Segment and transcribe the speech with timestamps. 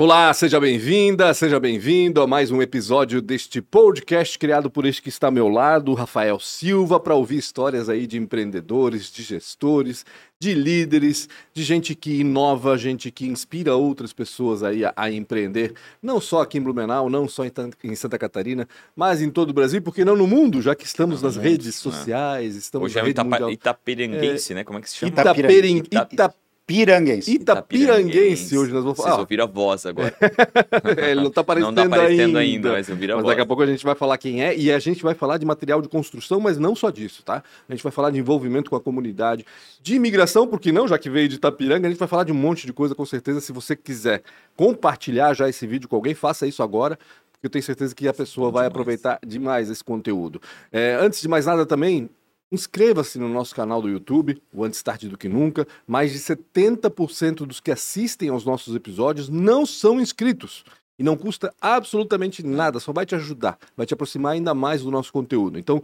[0.00, 5.10] Olá, seja bem-vinda, seja bem-vindo a mais um episódio deste podcast criado por este que
[5.10, 10.06] está ao meu lado, Rafael Silva, para ouvir histórias aí de empreendedores, de gestores,
[10.40, 15.74] de líderes, de gente que inova, gente que inspira outras pessoas aí a, a empreender,
[16.02, 17.52] não só aqui em Blumenau, não só em,
[17.84, 21.20] em, Santa Catarina, mas em todo o Brasil, porque não no mundo, já que estamos
[21.20, 21.72] nas redes né?
[21.72, 24.64] sociais, estamos Hoje é Itapa, Itaperenguense, é, né?
[24.64, 25.12] Como é que se chama?
[25.12, 25.90] Itaperenguense.
[25.92, 26.34] Itap
[26.70, 27.32] Itapiranguense.
[27.32, 29.10] Itapiranguense, hoje nós vamos falar.
[29.10, 30.14] Vocês ouviram a voz agora.
[31.10, 33.32] Ele não está aparecendo, não tá aparecendo ainda, ainda, mas ouviram a mas voz.
[33.32, 35.44] daqui a pouco a gente vai falar quem é e a gente vai falar de
[35.44, 37.42] material de construção, mas não só disso, tá?
[37.68, 39.44] A gente vai falar de envolvimento com a comunidade,
[39.82, 42.36] de imigração, porque não, já que veio de Itapiranga, a gente vai falar de um
[42.36, 43.40] monte de coisa, com certeza.
[43.40, 44.22] Se você quiser
[44.56, 46.98] compartilhar já esse vídeo com alguém, faça isso agora
[47.42, 50.40] eu tenho certeza que a pessoa vai aproveitar demais esse conteúdo.
[50.70, 52.10] É, antes de mais nada também,
[52.52, 55.66] Inscreva-se no nosso canal do YouTube, o Antes Tarde do Que Nunca.
[55.86, 60.64] Mais de 70% dos que assistem aos nossos episódios não são inscritos.
[60.98, 64.90] E não custa absolutamente nada, só vai te ajudar, vai te aproximar ainda mais do
[64.90, 65.58] nosso conteúdo.
[65.58, 65.80] Então,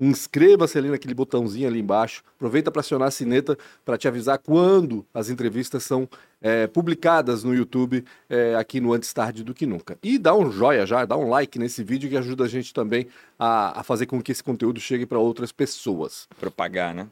[0.00, 2.22] Inscreva-se ali naquele botãozinho ali embaixo.
[2.34, 6.08] Aproveita para acionar a sineta para te avisar quando as entrevistas são
[6.44, 9.98] é, publicadas no YouTube é, aqui no Antes Tarde do Que Nunca.
[10.02, 13.06] E dá um joia já, dá um like nesse vídeo que ajuda a gente também
[13.38, 16.28] a, a fazer com que esse conteúdo chegue para outras pessoas.
[16.38, 17.08] Propagar, né?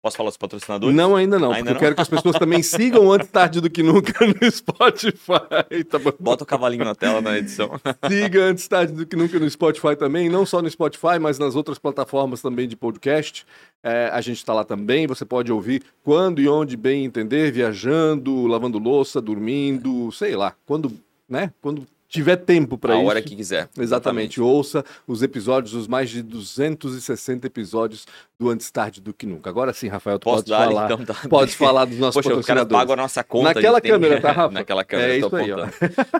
[0.00, 0.94] Posso falar dos patrocinadores?
[0.94, 1.76] Não, ainda não, ainda porque não?
[1.76, 5.84] eu quero que as pessoas também sigam antes tarde do que nunca no Spotify.
[5.90, 7.72] Tá Bota o cavalinho na tela na edição.
[8.08, 11.56] Siga antes tarde do que nunca no Spotify também, não só no Spotify, mas nas
[11.56, 13.44] outras plataformas também de podcast.
[13.82, 18.46] É, a gente está lá também, você pode ouvir quando e onde bem entender, viajando,
[18.46, 20.92] lavando louça, dormindo, sei lá, quando,
[21.28, 21.52] né?
[21.60, 23.02] Quando tiver tempo para isso.
[23.02, 23.68] A hora que quiser.
[23.78, 23.82] Exatamente.
[23.84, 24.40] Exatamente.
[24.40, 28.06] Ouça os episódios, os mais de 260 episódios
[28.38, 29.50] do Antes Tarde do que Nunca.
[29.50, 30.90] Agora sim, Rafael, tu Posso pode falar.
[30.90, 31.28] Então, tá.
[31.28, 32.68] Pode falar dos nossos Poxa, patrocinadores.
[32.68, 33.54] Poxa, pago a nossa conta.
[33.54, 34.22] Naquela câmera, tem...
[34.22, 34.54] tá, Rafa?
[34.54, 35.50] Naquela câmera, é tô isso aí,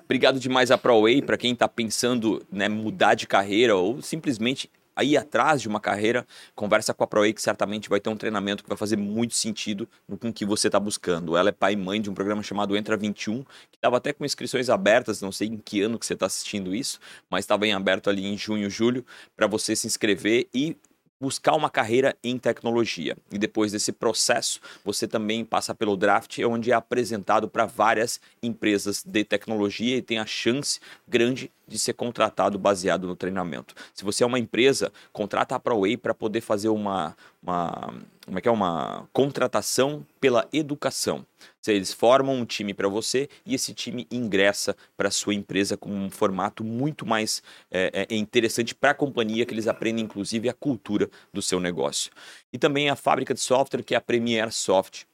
[0.04, 4.70] Obrigado demais a ProWay, para quem está pensando né, mudar de carreira ou simplesmente
[5.04, 8.62] ir atrás de uma carreira, conversa com a ProWay que certamente vai ter um treinamento
[8.62, 11.36] que vai fazer muito sentido no com que você está buscando.
[11.36, 14.24] Ela é pai e mãe de um programa chamado Entra 21, que estava até com
[14.24, 16.98] inscrições abertas, não sei em que ano que você está assistindo isso,
[17.30, 19.04] mas estava em aberto ali em junho, julho,
[19.36, 20.76] para você se inscrever e
[21.20, 23.16] buscar uma carreira em tecnologia.
[23.30, 29.02] E depois desse processo, você também passa pelo draft, onde é apresentado para várias empresas
[29.04, 33.74] de tecnologia e tem a chance grande de ser contratado baseado no treinamento.
[33.92, 37.94] Se você é uma empresa, contrata a ProWay para poder fazer uma, uma,
[38.24, 38.50] como é que é?
[38.50, 41.24] uma contratação pela educação.
[41.66, 46.10] Eles formam um time para você e esse time ingressa para sua empresa com um
[46.10, 51.10] formato muito mais é, é interessante para a companhia, que eles aprendem inclusive a cultura
[51.30, 52.10] do seu negócio.
[52.50, 55.04] E também a fábrica de software, que é a Premier Soft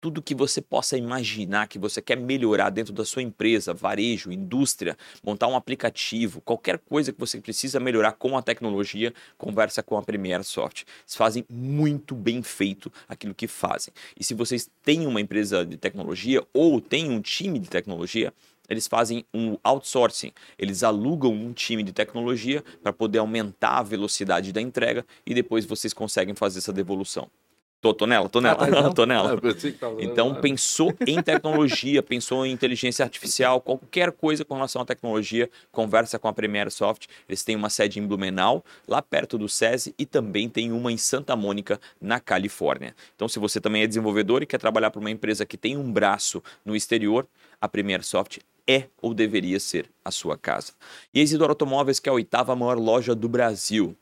[0.00, 4.96] tudo que você possa imaginar que você quer melhorar dentro da sua empresa, varejo, indústria,
[5.22, 10.02] montar um aplicativo, qualquer coisa que você precisa melhorar com a tecnologia, conversa com a
[10.02, 10.84] Premier Soft.
[11.02, 13.92] Eles fazem muito bem feito aquilo que fazem.
[14.18, 18.32] E se vocês têm uma empresa de tecnologia ou têm um time de tecnologia,
[18.68, 20.32] eles fazem um outsourcing.
[20.56, 25.66] Eles alugam um time de tecnologia para poder aumentar a velocidade da entrega e depois
[25.66, 27.28] vocês conseguem fazer essa devolução.
[27.80, 29.34] Tô, tô nela, tô nela, ah, tô nela.
[29.34, 35.48] Ah, então, pensou em tecnologia, pensou em inteligência artificial, qualquer coisa com relação à tecnologia,
[35.72, 37.06] conversa com a Premier Soft.
[37.26, 40.98] Eles têm uma sede em Blumenau, lá perto do SESI, e também tem uma em
[40.98, 42.94] Santa Mônica, na Califórnia.
[43.16, 45.90] Então, se você também é desenvolvedor e quer trabalhar para uma empresa que tem um
[45.90, 47.26] braço no exterior,
[47.58, 50.72] a Premier Soft é ou deveria ser a sua casa.
[51.14, 53.96] E a Isidoro Automóveis, que é a oitava maior loja do Brasil,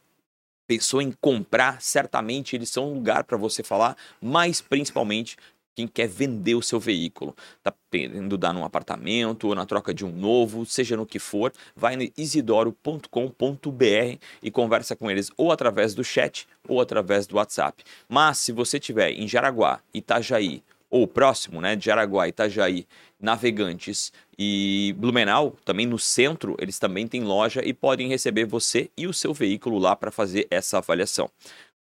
[0.69, 5.39] pensou em comprar, certamente eles são um lugar para você falar, mas principalmente
[5.75, 7.35] quem quer vender o seu veículo.
[7.57, 11.53] Está querendo dar num apartamento ou na troca de um novo, seja no que for,
[11.75, 17.85] vai no isidoro.com.br e conversa com eles ou através do chat ou através do WhatsApp.
[18.09, 22.85] Mas se você tiver em Jaraguá, Itajaí ou próximo, né, de Jaraguá, Itajaí,
[23.21, 29.07] Navegantes e Blumenau, também no centro, eles também têm loja e podem receber você e
[29.07, 31.31] o seu veículo lá para fazer essa avaliação.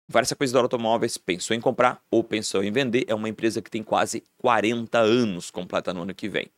[0.09, 3.61] Conversa com a Isidoro Automóveis, pensou em comprar ou pensou em vender, é uma empresa
[3.61, 6.49] que tem quase 40 anos, completa no ano que vem.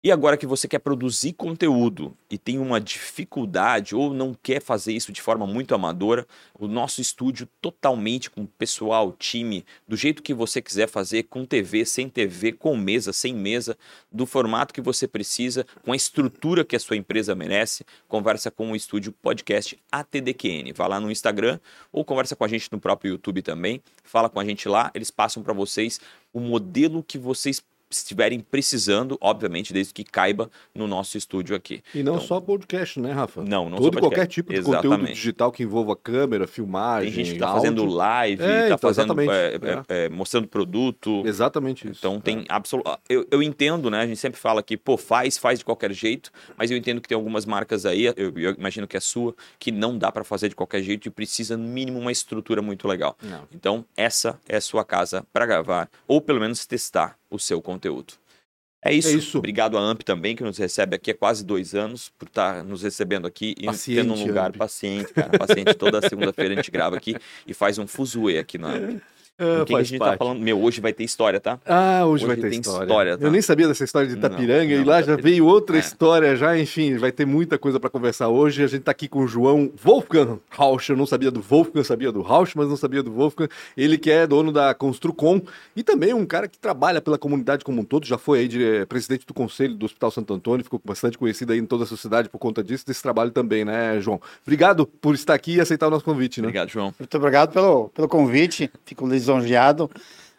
[0.00, 4.92] E agora que você quer produzir conteúdo e tem uma dificuldade ou não quer fazer
[4.92, 6.24] isso de forma muito amadora,
[6.56, 11.84] o nosso estúdio totalmente com pessoal, time, do jeito que você quiser fazer, com TV,
[11.84, 13.76] sem TV, com mesa, sem mesa,
[14.10, 18.70] do formato que você precisa, com a estrutura que a sua empresa merece, conversa com
[18.70, 20.72] o estúdio podcast ATDQN.
[20.74, 21.58] Vá lá no Instagram
[21.90, 25.10] ou conversa com a gente no próprio YouTube também, fala com a gente lá, eles
[25.10, 26.00] passam para vocês
[26.32, 27.60] o modelo que vocês
[27.90, 31.82] estiverem precisando, obviamente, desde que caiba no nosso estúdio aqui.
[31.94, 33.42] E não Então- só podcast, né, Rafa?
[33.42, 34.34] Não, não Todo só e qualquer podcast.
[34.34, 35.14] tipo de conteúdo Exatamente.
[35.14, 37.62] digital que envolva câmera, filmagem, Tem gente que tá áudio.
[37.62, 39.54] fazendo live, É, tá então, fazendo, é, É.
[39.54, 41.22] é, é, mostrando produto.
[41.26, 41.98] Exatamente isso.
[42.00, 42.90] Então tem absoluto.
[43.08, 44.00] Eu, eu entendo, né?
[44.00, 47.08] A gente sempre fala que, pô, faz, faz de qualquer jeito, mas eu entendo que
[47.08, 50.48] tem algumas marcas aí, eu, eu imagino que é sua, que não dá para fazer
[50.48, 53.16] de qualquer jeito e precisa, no mínimo, uma estrutura muito legal.
[53.22, 53.44] Não.
[53.54, 58.14] Então, essa é a sua casa para gravar, ou pelo menos testar o seu conteúdo.
[58.84, 59.08] É isso.
[59.08, 59.38] É isso.
[59.38, 62.82] Obrigado a AMP também, que nos recebe aqui há quase dois anos, por estar nos
[62.82, 64.56] recebendo aqui e Paciente, tendo um lugar Amp.
[64.56, 65.36] paciente, cara.
[65.36, 65.74] Paciente.
[65.74, 67.16] Toda segunda-feira a gente grava aqui
[67.46, 69.02] e faz um fuzuê aqui na AMP.
[69.38, 70.12] Com quem a gente parte.
[70.12, 70.40] tá falando?
[70.40, 71.60] Meu, hoje vai ter história, tá?
[71.64, 72.84] Ah, hoje, Hoje vai ter tem história.
[72.86, 73.24] história, tá?
[73.24, 75.22] Eu nem sabia dessa história de Não, Itapiranga e não, lá já Itapiranga.
[75.22, 75.80] veio outra É.
[75.80, 78.64] história já, enfim, vai ter muita coisa para conversar hoje.
[78.64, 80.90] A gente tá aqui com o João Wolfgang Rausch.
[80.90, 83.48] Eu não sabia do Wolfgang, sabia do Rausch, mas não sabia do Wolfgang.
[83.76, 85.40] Ele que é dono da Construcom
[85.76, 88.64] e também um cara que trabalha pela comunidade como um todo, já foi aí de,
[88.64, 91.86] eh, presidente do conselho do Hospital Santo Antônio, ficou bastante conhecido aí em toda a
[91.86, 94.20] sociedade por conta disso, desse trabalho também, né, João?
[94.44, 96.48] Obrigado por estar aqui e aceitar o nosso convite, né?
[96.48, 96.92] Obrigado, João.
[96.98, 99.27] Muito obrigado pelo, pelo convite, fico lisonjeado.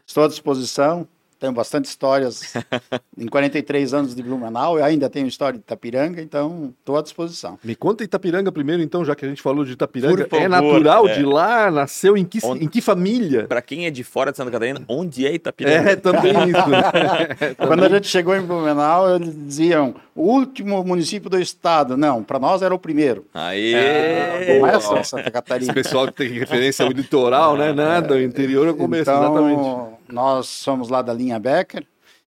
[0.05, 1.07] Estou à disposição,
[1.39, 2.53] tenho bastante histórias
[3.17, 7.57] em 43 anos de Blumenau, eu ainda tenho história de Itapiranga, então estou à disposição.
[7.63, 10.25] Me conta Itapiranga primeiro, então, já que a gente falou de Itapiranga.
[10.27, 11.13] Por é favor, natural é.
[11.13, 11.71] de lá?
[11.71, 13.47] Nasceu em que, Onde- em que família?
[13.47, 15.91] Para quem é de fora de Santa Catarina, onde é Itapiranga?
[15.91, 16.69] É, também isso.
[16.69, 17.55] né?
[17.57, 21.95] Quando a gente chegou em Blumenau, eles diziam o último município do estado.
[21.95, 23.25] Não, para nós era o primeiro.
[23.33, 24.59] Aê!
[24.59, 25.73] Não é só Santa Esse Catarina.
[25.73, 27.71] pessoal que tem referência ao litoral, né?
[27.71, 29.98] Nada, o interior é o começo, então, exatamente.
[30.11, 31.85] Nós somos lá da linha Becker,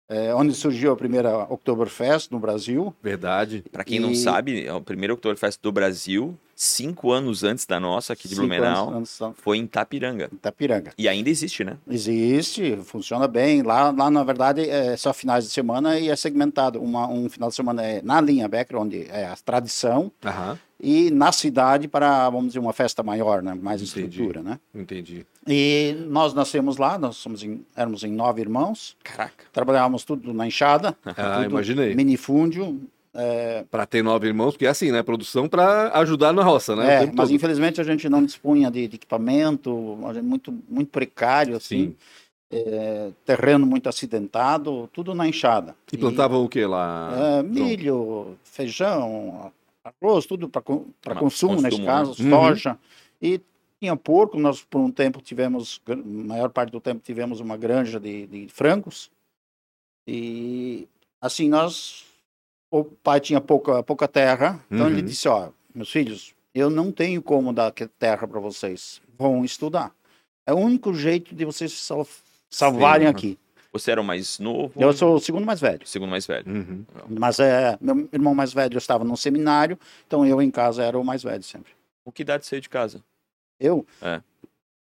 [0.08, 2.94] eh, onde surgiu a primeira Oktoberfest no Brasil.
[3.02, 3.64] Verdade.
[3.72, 7.80] Para quem não E- sabe, é o primeiro Oktoberfest do Brasil, cinco anos antes da
[7.80, 10.28] nossa, aqui de Cinco Blumenau, anos da foi em Itapiranga.
[10.32, 10.92] Itapiranga.
[10.98, 11.76] E ainda existe, né?
[11.88, 13.62] Existe, funciona bem.
[13.62, 16.80] Lá, lá na verdade, é só finais de semana e é segmentado.
[16.82, 21.10] Uma, um final de semana é na linha Becker, onde é a tradição, Aham, e
[21.12, 23.54] na cidade para, vamos dizer, uma festa maior, né?
[23.54, 24.08] mais Entendi.
[24.20, 24.42] estrutura.
[24.42, 24.58] Né?
[24.74, 25.24] entendi.
[25.46, 29.44] E nós nascemos lá, nós somos em, éramos em nove irmãos, Caraca.
[29.52, 31.94] trabalhávamos tudo na enxada, Ah, tudo imaginei.
[31.94, 32.80] minifúndio.
[33.14, 35.02] É, Pra ter nove irmãos, porque é assim, né?
[35.02, 37.02] Produção pra ajudar na roça, né?
[37.02, 37.32] É, mas todo.
[37.32, 39.70] infelizmente a gente não dispunha de, de equipamento,
[40.22, 41.88] muito, muito precário, assim.
[41.88, 41.96] Sim.
[42.54, 45.74] É, terreno muito acidentado, tudo na enxada.
[45.90, 47.38] E plantavam o que lá?
[47.38, 49.50] É, milho, feijão,
[49.82, 50.62] arroz, tudo para
[51.06, 52.30] Ah, consumo, nesse consumo, caso, né?
[52.30, 52.78] soja.
[53.22, 53.40] E
[53.82, 58.28] tinha porco, nós por um tempo tivemos, maior parte do tempo tivemos uma granja de,
[58.28, 59.10] de frangos.
[60.06, 60.86] E
[61.20, 62.04] assim, nós,
[62.70, 65.04] o pai tinha pouca, pouca terra, então ele Uhum.
[65.06, 69.92] disse, ó, meus filhos, eu não tenho como dar que- terra para vocês, vão estudar.
[70.46, 72.06] É o único jeito de vocês sal-
[72.48, 73.10] salvarem Sim.
[73.12, 73.38] aqui.
[73.72, 74.80] Você era o mais novo?
[74.80, 75.80] Eu sou o segundo mais velho.
[75.82, 76.44] o segundo mais velho.
[76.48, 76.84] Uhum.
[77.18, 79.76] Mas é, meu irmão mais velho estava no seminário,
[80.06, 81.72] então eu em casa era o mais velho sempre.
[82.04, 83.02] Com que idade você saiu de casa?
[83.62, 84.20] Eu É.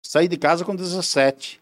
[0.02, 1.60] saí de casa com 17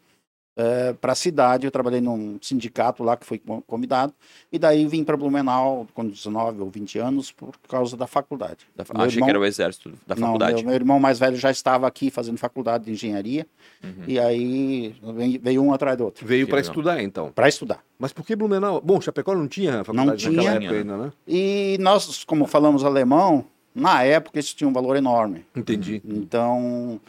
[0.99, 1.67] para a cidade.
[1.67, 4.11] Eu trabalhei num sindicato lá que fui con- convidado,
[4.51, 8.65] e daí vim para Blumenau com 19 ou 20 anos por causa da faculdade.
[8.75, 10.55] Da- Meu Achei irmão- que era o exército da Não, faculdade.
[10.55, 13.45] meu, meu irmão mais velho já estava aqui fazendo faculdade de engenharia,
[13.83, 14.03] Uhum.
[14.07, 14.95] e aí
[15.43, 16.59] veio um atrás do outro Veio legal.
[16.59, 17.31] estudar, então.
[17.31, 17.83] para estudar.
[17.99, 18.81] Mas por que Blumenau?
[18.81, 20.69] Bom, Chapecó não tinha faculdade Não naquela tinha.
[20.69, 21.11] época ainda, né?
[21.27, 23.45] E nós, como falamos alemão,
[23.77, 25.45] na época isso tinha um valor enorme.
[25.55, 26.01] Entendi.
[26.03, 26.99] Então,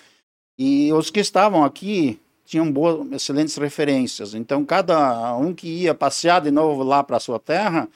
[0.59, 4.35] e os que estavam aqui tinham boas, excelentes referências.
[4.35, 7.89] Então, cada um que ia passear de novo lá para a sua terra,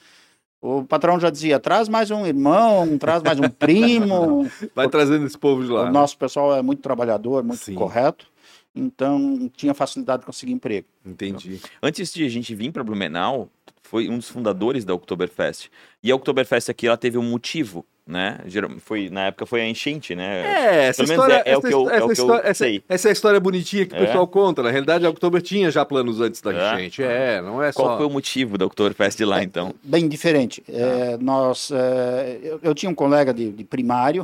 [0.61, 4.49] o patrão já dizia: traz mais um irmão, traz mais um primo.
[4.73, 5.81] Vai trazendo esse povo de lá.
[5.81, 5.91] o né?
[5.91, 7.75] nosso pessoal é muito trabalhador, muito Sim.
[7.75, 8.32] correto.
[8.75, 10.87] Então, tinha facilidade de conseguir emprego.
[11.05, 11.61] Entendi.
[11.81, 13.49] Antes de a gente vir para Blumenau,
[13.83, 15.69] foi um dos fundadores da Oktoberfest.
[16.01, 18.39] E a Oktoberfest aqui, ela teve um motivo, né?
[18.79, 20.41] Foi, na época foi a enchente, né?
[20.41, 22.11] É, essa Pelo menos história, é- é o que eu- é o essa que eu
[22.13, 22.83] história- essa- sei.
[22.89, 24.05] essa é a história bonitinha que o É?
[24.07, 24.63] pessoal conta.
[24.63, 26.79] Na realidade, a Oktober tinha já planos antes da É?
[26.79, 27.03] gente.
[27.03, 27.97] É, não é Qual só.
[27.97, 29.75] foi o motivo da Oktoberfest lá, então?
[29.83, 30.63] Bem diferente.
[30.67, 34.23] É, nós, é, eu, eu tinha um colega de, de primário,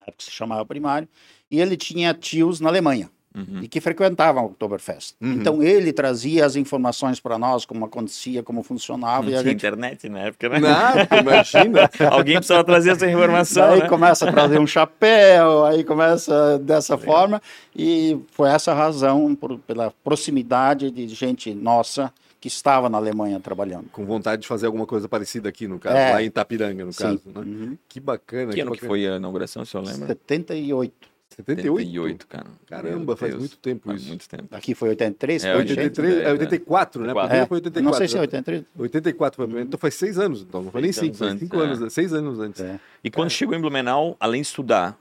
[0.00, 1.06] na época se chamava primário,
[1.50, 3.10] e ele tinha tios na Alemanha.
[3.36, 3.62] Uhum.
[3.64, 5.16] e que frequentavam o Oktoberfest.
[5.20, 5.32] Uhum.
[5.32, 9.54] Então ele trazia as informações para nós, como acontecia, como funcionava, Não e tinha gente
[9.56, 10.60] internet na época, né?
[10.60, 11.90] Não, imagina.
[12.12, 13.88] Alguém precisava trazer essa informação, daí né?
[13.88, 17.42] começa a trazer um chapéu, aí começa dessa forma,
[17.74, 23.40] e foi essa a razão, por- pela proximidade de gente nossa que estava na Alemanha
[23.40, 23.86] trabalhando.
[23.90, 25.96] Com vontade de fazer alguma coisa parecida aqui, no caso.
[25.96, 26.12] É.
[26.12, 27.02] Lá em Itapiranga, no Sim.
[27.02, 27.22] caso.
[27.26, 27.40] Né?
[27.40, 27.78] Uhum.
[27.88, 28.52] Que bacana.
[28.52, 28.88] Que ano que bacana.
[28.90, 30.06] foi a inauguração, o senhor lembra?
[30.06, 31.13] 78.
[31.36, 31.76] 78?
[31.78, 32.46] 78, cara.
[32.66, 34.08] Caramba, faz muito tempo Faz isso.
[34.08, 34.44] muito tempo.
[34.50, 37.10] Aqui foi 83, É, foi 83, é 84, né?
[37.10, 37.82] A primeira É, foi 84.
[37.90, 38.64] não sei se é 83.
[38.78, 39.66] 84 foi a primeira.
[39.68, 40.62] Então faz seis anos, então.
[40.62, 42.60] Não foi nem cinco, foi anos cinco anos, seis anos antes.
[42.60, 42.78] É.
[43.02, 44.96] E quando chegou em Blumenau, além de estudar,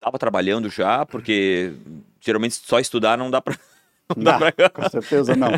[0.00, 1.72] tava trabalhando já, porque
[2.20, 3.56] geralmente só estudar não dá pra.
[4.16, 4.68] Não dá pra...
[4.68, 5.48] com certeza não.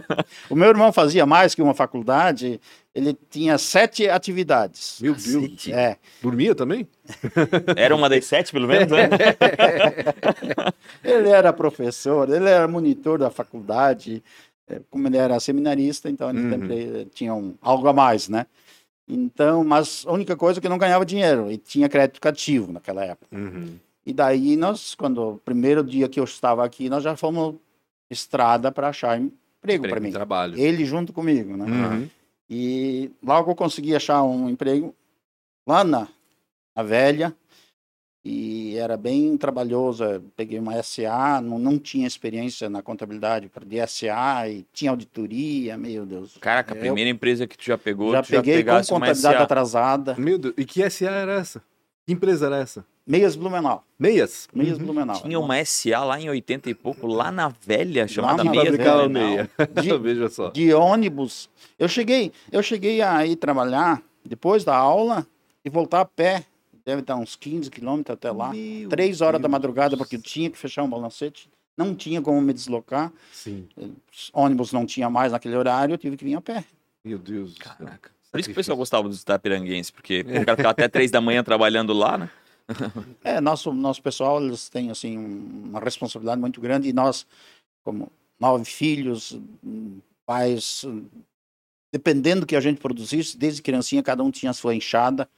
[0.48, 2.60] O meu irmão fazia mais que uma faculdade,
[2.94, 4.98] ele tinha sete atividades.
[5.00, 5.68] Meu Deus.
[5.68, 6.86] É, Dormia também?
[7.76, 9.08] Era uma das sete, pelo menos, né?
[11.02, 14.22] ele era professor, ele era monitor da faculdade,
[14.68, 16.50] eh, como ele era seminarista, então ele Uhum.
[16.50, 18.46] sempre tinha um, algo a mais, né?
[19.06, 23.04] Então, mas a única coisa é que não ganhava dinheiro, e tinha crédito cativo naquela
[23.04, 23.36] época.
[23.36, 23.76] Uhum.
[24.06, 27.56] E daí nós, quando o primeiro dia que eu estava aqui, nós já fomos
[28.11, 30.11] estrada para achar emprego para mim.
[30.11, 30.58] Trabalho.
[30.58, 31.64] Ele junto comigo, né?
[31.64, 32.08] Uhum.
[32.49, 34.94] E logo eu consegui achar um emprego
[35.66, 36.08] lá na,
[36.76, 37.34] na velha.
[38.26, 40.02] E era bem trabalhoso.
[40.02, 45.76] Eu peguei uma SA, não, não tinha experiência na contabilidade para DSA e tinha auditoria,
[45.76, 46.38] meu Deus.
[46.40, 48.90] Caraca, a Eu primeira empresa que tu já pegou, já tu já peguei com pegasse
[48.92, 49.42] uma contabilidade SA.
[49.42, 50.14] atrasada.
[50.16, 50.54] Meu Deus.
[50.56, 51.62] E que SA era essa?
[52.06, 52.84] Que empresa era essa?
[53.06, 53.84] Meias Blumenau.
[53.99, 54.49] Meias?
[54.54, 54.84] Meias Uhum.
[54.84, 55.23] Blumenau.
[55.23, 59.08] Tinha uma SA lá em 80 e pouco, lá na velha, chamada na Meias Blumenau.
[59.08, 59.50] meia.
[59.82, 60.50] De- Veja só.
[60.50, 61.49] de ônibus.
[61.78, 65.26] Eu cheguei, eu cheguei a ir trabalhar depois da aula
[65.64, 66.44] e voltar a pé.
[66.84, 68.52] Deve dar uns 15 quilômetros até lá.
[68.52, 69.52] Meu Três horas da Deus.
[69.52, 71.49] madrugada, porque eu tinha que fechar um balancete.
[71.76, 73.11] Não tinha como me deslocar.
[73.32, 73.66] Sim.
[74.32, 76.62] Ônibus não tinha mais naquele horário, eu tive que vir a pé.
[77.04, 77.54] Meu Deus.
[77.54, 77.75] do céu.
[77.78, 78.11] Caraca.
[78.35, 81.21] Por isso que o pessoal gostava dos itapiranguenses, porque o cara ficava até três da
[81.21, 82.31] manhã trabalhando lá, né?
[83.23, 86.88] É, nosso, nosso pessoal, eles têm, assim, um- uma responsabilidade muito grande.
[86.88, 87.25] E nós,
[87.85, 88.11] como
[88.41, 89.38] nove filhos,
[90.26, 90.85] pais,
[91.93, 95.29] dependendo do que a gente produzisse, desde criancinha, cada um tinha a sua enxada.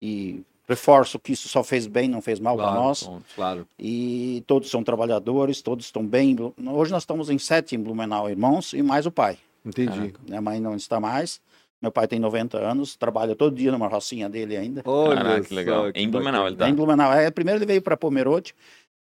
[0.00, 3.02] E reforço que isso só fez bem, não fez mal para Claro, nós.
[3.02, 3.68] Bom, Claro.
[3.78, 6.34] E todos são trabalhadores, todos estão bem.
[6.66, 9.36] Hoje nós estamos em sete em Blumenau, irmãos, e mais o pai.
[9.66, 9.90] Entendi.
[9.98, 10.20] Caraca.
[10.26, 11.40] Minha mãe não está mais.
[11.80, 14.82] Meu pai tem 90 anos, trabalha todo dia numa rocinha dele ainda.
[14.84, 15.92] Olha Caraca, que legal.
[15.92, 16.68] que Em Blumenau ele tá.
[16.68, 17.12] Em Blumenau.
[17.12, 18.54] É, primeiro ele veio para Pomerode,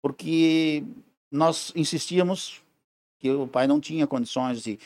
[0.02, 0.84] porque
[1.32, 2.62] nós insistíamos
[3.20, 4.78] que o pai não tinha condições de,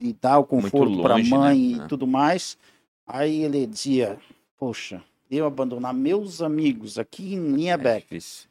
[0.00, 1.84] de dar o conforto para a longe, mãe né?
[1.84, 2.58] e tudo mais.
[3.06, 4.18] Aí ele dizia,
[4.58, 8.48] poxa, eu abandonar meus amigos aqui em É Linhabeck, difícil.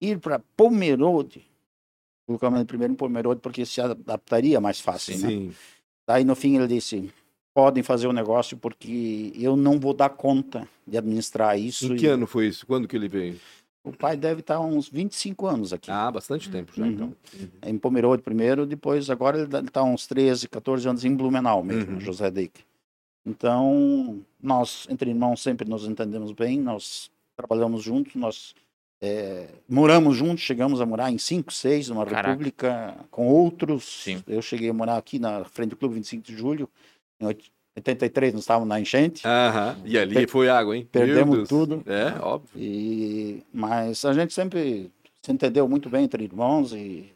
[0.00, 1.44] ir para Pomerode,
[2.26, 5.28] colocamos primeiro em Pomerode porque se adaptaria mais fácil, né?
[5.28, 5.54] Sim.
[6.06, 7.12] Daí no fim ele disse,
[7.54, 11.86] podem fazer o negócio porque eu não vou dar conta de administrar isso.
[11.92, 12.66] Em E que ano foi isso?
[12.66, 13.38] Quando que ele veio?
[13.84, 15.90] O pai deve estar há uns 25 anos aqui.
[15.90, 16.90] Ah, bastante tempo já, Uhum.
[16.90, 17.16] então.
[17.64, 22.00] Em Pomerode primeiro, depois agora ele está uns 13, 14 anos em Blumenau mesmo, Uhum.
[22.00, 22.60] José Dick.
[23.26, 28.54] Então, nós, entre irmãos, sempre nos entendemos bem, nós trabalhamos juntos, nós
[29.02, 32.28] eh, moramos juntos, chegamos a morar em 5, 6, numa Caraca.
[32.30, 34.02] república com outros.
[34.02, 34.22] Sim.
[34.26, 36.68] Eu cheguei a morar aqui na frente do Clube 25 de Julho,
[37.20, 37.26] em
[37.76, 39.26] 83 nós estávamos na enchente.
[39.26, 39.76] Aham.
[39.84, 40.88] E ali Per- foi água, hein?
[40.90, 41.82] perdemos tudo.
[41.86, 42.50] É, óbvio.
[42.56, 44.90] E, mas a gente sempre
[45.22, 47.12] se entendeu muito bem entre irmãos e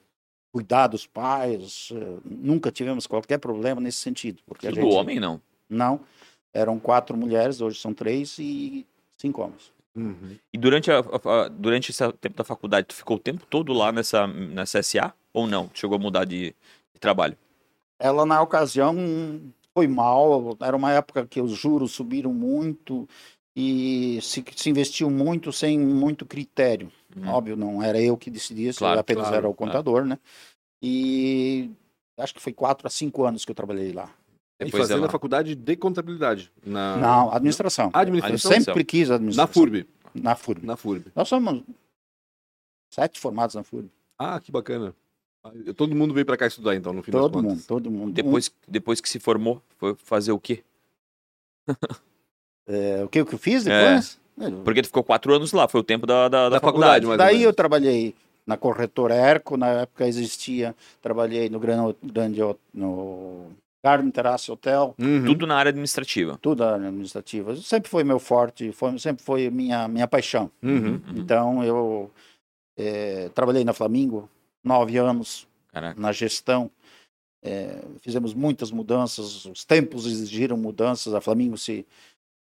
[0.53, 1.91] cuidar dos pais.
[1.93, 4.41] eh, Nunca tivemos qualquer problema nesse sentido.
[4.47, 5.41] Porque a gente, homem, não.
[5.69, 6.01] Não.
[6.53, 8.87] Eram quatro mulheres, hoje são três e
[9.17, 9.71] cinco homens.
[9.95, 10.37] Uhum.
[10.53, 13.73] E durante, a, a- a- durante esse tempo da faculdade, tu ficou o tempo todo
[13.73, 15.13] lá nessa, nessa SA?
[15.33, 15.71] Ou não?
[15.75, 16.55] Chegou a mudar de,
[16.95, 17.37] de trabalho?
[18.01, 18.97] Ela, na ocasião,
[19.79, 20.57] foi mal.
[20.61, 23.09] Era uma época que os juros subiram muito
[23.57, 26.91] e se, se investiu muito sem muito critério.
[27.17, 27.29] Hum.
[27.29, 29.73] Óbvio, não era eu que decidia, isso Claro, apenas claro, era o claro.
[29.73, 30.19] contador, né?
[30.83, 31.71] E
[32.19, 34.13] acho que foi quatro a cinco anos que eu trabalhei lá.
[34.61, 36.51] E Depois fazendo ela- a faculdade de contabilidade.
[36.67, 36.97] Na...
[36.97, 37.91] Não, administração.
[37.93, 38.51] Administração.
[38.53, 39.53] Eu sempre quis Na administração.
[39.53, 39.87] FURB.
[40.13, 40.67] Na FURB.
[40.67, 41.13] Na FURB.
[41.15, 41.63] Nós somos
[42.93, 43.89] sete formados na FURB.
[44.19, 44.93] Ah, que bacana.
[45.69, 48.13] Ah, Todo mundo veio pra cá estudar, então, no fim das Todo mundo, todo mundo.
[48.13, 50.63] Depois, depois que se formou, foi fazer o quê?
[52.71, 53.71] É, o que, o que eu fiz É.
[53.97, 54.21] depois?
[54.63, 57.07] Porque tu ficou quatro anos lá, foi o tempo da, da, da Da faculdade, faculdade.
[57.07, 58.15] mas- Daí eu trabalhei
[58.47, 61.97] na corretora Erco, na época existia, trabalhei no Grande,
[62.75, 63.47] no
[63.83, 65.25] Garden Terrace Hotel, Uhum.
[65.25, 66.39] Tudo na área administrativa.
[66.43, 67.57] tudo administrativa.
[67.57, 70.51] Sempre foi meu forte, foi, sempre foi minha, minha paixão.
[70.63, 71.01] Uhum.
[71.17, 72.11] Então eu
[72.77, 74.29] eh, trabalhei na Flamingo
[74.63, 76.01] nove anos Caraca.
[76.01, 76.71] na gestão.
[77.43, 81.15] Eh, fizemos muitas mudanças, os tempos exigiram mudanças.
[81.15, 81.87] A Flamingo se,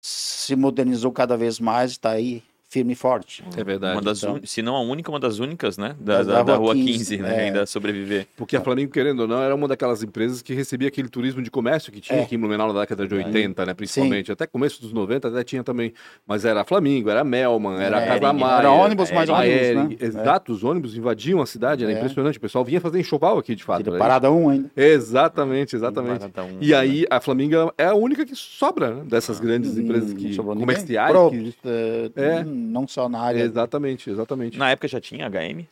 [0.01, 3.43] se modernizou cada vez mais, está aí firme e forte.
[3.57, 3.95] É verdade.
[3.95, 4.39] Uma das Então.
[4.45, 5.95] se não a única, uma das únicas, né?
[5.99, 7.35] Da, Da- da, da Rua Rua 15, 15, né?
[7.35, 7.47] é.
[7.47, 8.27] Ainda sobreviver.
[8.37, 11.49] Porque a Flamengo, querendo ou não, era uma daquelas empresas que recebia aquele turismo de
[11.49, 12.23] comércio que tinha É.
[12.23, 13.73] aqui em Blumenau na década de 80, né?
[13.73, 14.31] Principalmente.
[14.31, 15.93] Até começo dos 90 até tinha também.
[16.27, 18.59] Mas era Flamengo, era Melman, era É, Casa era Maia.
[18.59, 20.07] Era ônibus mais é, ônibus, né?
[20.07, 21.95] Exato, os ônibus invadiam a cidade, era É.
[21.97, 22.37] impressionante.
[22.37, 23.89] O pessoal vinha fazer enxoval aqui, de fato.
[23.89, 24.69] Era parada 1 ainda.
[24.77, 26.23] Exatamente, exatamente.
[26.25, 30.15] Um, E aí a Flamengo é a única que sobra né, dessas grandes empresas Hum,
[30.15, 30.67] que, sobrou ninguém.
[30.75, 31.15] comerciais.
[31.31, 32.58] Que- eh, É.
[32.59, 33.39] Não só na área.
[33.41, 34.57] Exatamente, exatamente.
[34.57, 35.65] Na época já tinha HM?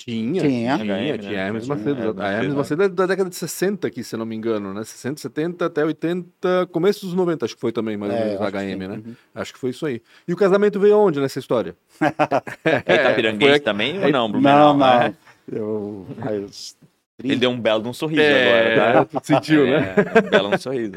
[0.00, 0.78] Tinha, Tinha.
[0.78, 1.46] tinha, HM, tinha, né?
[1.48, 2.22] Hermes Tinha, Macedo.
[2.22, 4.84] a Hermes Macedo, é da década de 60 aqui, se eu não me engano, né?
[4.84, 8.40] 60, 70 até 80, começo dos 90, acho que foi também, mais ou É, menos,
[8.40, 8.88] eu a HM, né?
[9.04, 9.14] Uhum.
[9.34, 10.00] Acho que foi isso aí.
[10.28, 11.74] E o casamento veio aonde nessa história?
[12.86, 14.76] É, Itapiranguense também ou não, Não, Blumenau?
[14.76, 14.86] não.
[14.86, 15.14] É.
[15.50, 16.76] Eu, mas-
[17.22, 19.18] Ele deu um belo de um sorriso É, agora, tá?
[19.24, 19.94] sentiu, né?
[19.96, 20.92] É, um belo de um sorriso.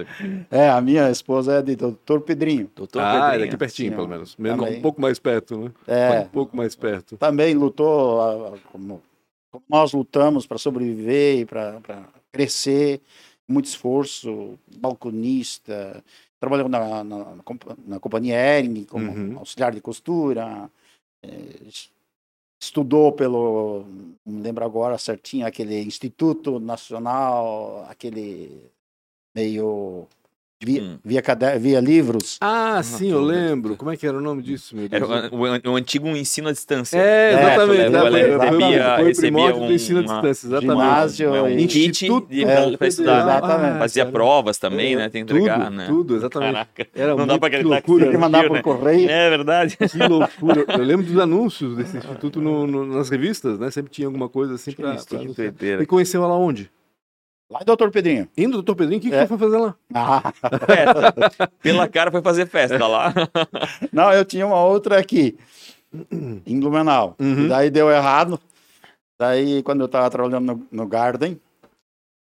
[0.51, 2.69] é, a minha esposa é de Doutor Pedrinho.
[2.75, 3.39] Doutor ah, é Pedrinho.
[3.45, 4.35] daqui pertinho, Sim, pelo menos.
[4.37, 4.77] Menos também.
[4.77, 5.71] um pouco mais perto, né?
[5.87, 6.19] É.
[6.19, 7.17] Um pouco mais perto.
[7.17, 9.01] Também lutou como,
[9.67, 11.79] nós lutamos para sobreviver e para
[12.31, 13.01] crescer,
[13.47, 16.03] muito esforço, balconista,
[16.39, 19.39] trabalhou na, na, na compa- na companhia Ering como Uhum.
[19.39, 20.69] auxiliar de costura,
[21.23, 21.29] eh,
[22.61, 23.83] estudou pelo,
[24.25, 28.71] não lembro agora certinho, aquele Instituto Nacional, aquele
[29.35, 30.07] meio
[30.63, 30.97] via, Hum.
[31.03, 31.21] via,
[31.59, 32.37] via livros.
[32.39, 33.75] Ah, sim, eu tudo, lembro.
[33.75, 35.31] Como é que era o nome disso, meu Era Deus?
[35.31, 35.35] o,
[35.69, 36.97] o- o antigo ensino à distância.
[36.97, 37.81] É, exatamente.
[37.81, 37.99] É, né?
[37.99, 40.71] Foi- recebia- foi o primórdio um- do ensino à distância, exatamente.
[40.81, 43.25] ginásio É um e- kit Instituto de- É, pra estudar.
[43.25, 43.31] né?
[43.31, 43.79] exatamente.
[43.79, 44.13] Fazia cara.
[44.13, 45.09] provas também, né?
[45.09, 45.85] Tem que entregar, tudo, né?
[45.87, 46.51] Tudo, exatamente.
[46.53, 46.87] Caraca.
[46.95, 48.03] Era Não dá pra acreditar que loucura.
[48.05, 48.61] Tem que mandar por né?
[48.61, 49.09] correio.
[49.09, 49.77] É verdade.
[49.77, 50.65] Que loucura.
[50.77, 53.69] Eu lembro dos anúncios desse instituto no- no- nas revistas, né?
[53.71, 55.83] Sempre tinha alguma coisa assim Que doideira.
[55.83, 56.69] E conheceu ela onde?
[57.51, 58.29] Lá em Doutor Pedrinho.
[58.37, 59.21] Indo, doutor Pedrinho, o que, que É.
[59.21, 59.75] você foi fazer lá?
[59.93, 60.31] Ah,
[60.65, 61.47] Festa.
[61.61, 63.13] Pela cara foi fazer festa lá.
[63.91, 65.37] não, eu tinha uma outra aqui,
[66.45, 67.15] em Blumenau.
[67.19, 67.49] Uhum.
[67.49, 68.39] Daí deu errado.
[69.19, 71.39] Daí, quando eu estava trabalhando no, no Garden,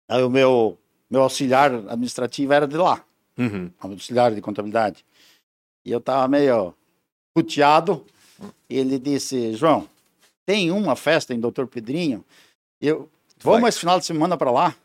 [0.10, 0.78] aí o meu,
[1.10, 3.04] meu auxiliar administrativo era de lá,
[3.40, 3.72] Uhum.
[3.80, 5.04] auxiliar de contabilidade.
[5.86, 6.74] E eu estava meio
[7.36, 8.06] puteado.
[8.70, 9.88] E ele disse, João,
[10.46, 12.24] tem uma festa em Doutor Pedrinho.
[12.80, 13.10] Eu,
[13.42, 13.70] vamos Vai.
[13.70, 14.76] esse final de semana para lá.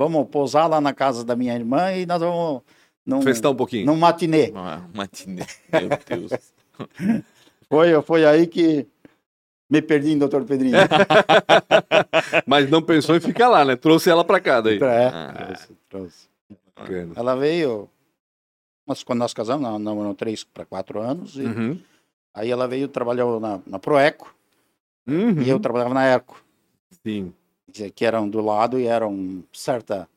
[0.00, 2.62] Vamos pousar lá na casa da minha irmã e nós vamos
[3.04, 3.84] num, Festar um pouquinho.
[3.84, 4.50] num matinê.
[4.56, 5.44] Ah, matinê.
[5.70, 6.32] Meu Deus.
[7.68, 8.86] Foi, foi aí que
[9.70, 10.74] me perdi Doutor Pedrinho.
[12.46, 13.76] Mas não pensou em ficar lá, né?
[13.76, 14.78] Trouxe ela pra cá daí.
[14.82, 15.32] É, Ah.
[15.44, 16.28] trouxe, trouxe.
[16.74, 17.12] Bacana.
[17.14, 17.88] Ela veio,
[18.86, 21.78] mas quando nós casamos, não, não, três para quatro anos, e Uhum.
[22.34, 24.34] aí ela veio, trabalhou na, na Proeco,
[25.06, 25.42] Uhum.
[25.42, 26.42] e eu trabalhava na Erco,
[27.06, 27.32] Sim.
[27.70, 30.08] Dizer, que eram do lado e eram um certa,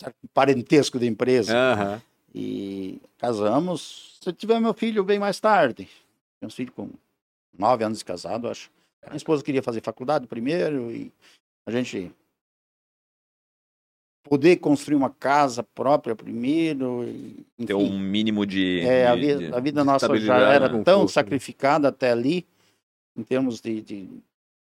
[0.00, 1.56] certo parentesco de empresa.
[1.56, 2.02] Aham.
[2.34, 5.88] E casamos, se eu tiver meu filho bem mais tarde,
[6.40, 6.90] meu filho com
[7.58, 8.70] nove anos de casado, acho.
[9.06, 11.10] Minha esposa queria fazer faculdade primeiro e
[11.66, 12.12] a gente
[14.24, 17.04] poder construir uma casa própria primeiro.
[17.04, 17.90] E, Ter enfim.
[17.90, 18.80] um mínimo de.
[18.80, 21.08] É, a, de- vida, de- a vida nossa já era conforto, tão né?
[21.08, 22.46] sacrificada até ali,
[23.16, 24.08] em termos de, de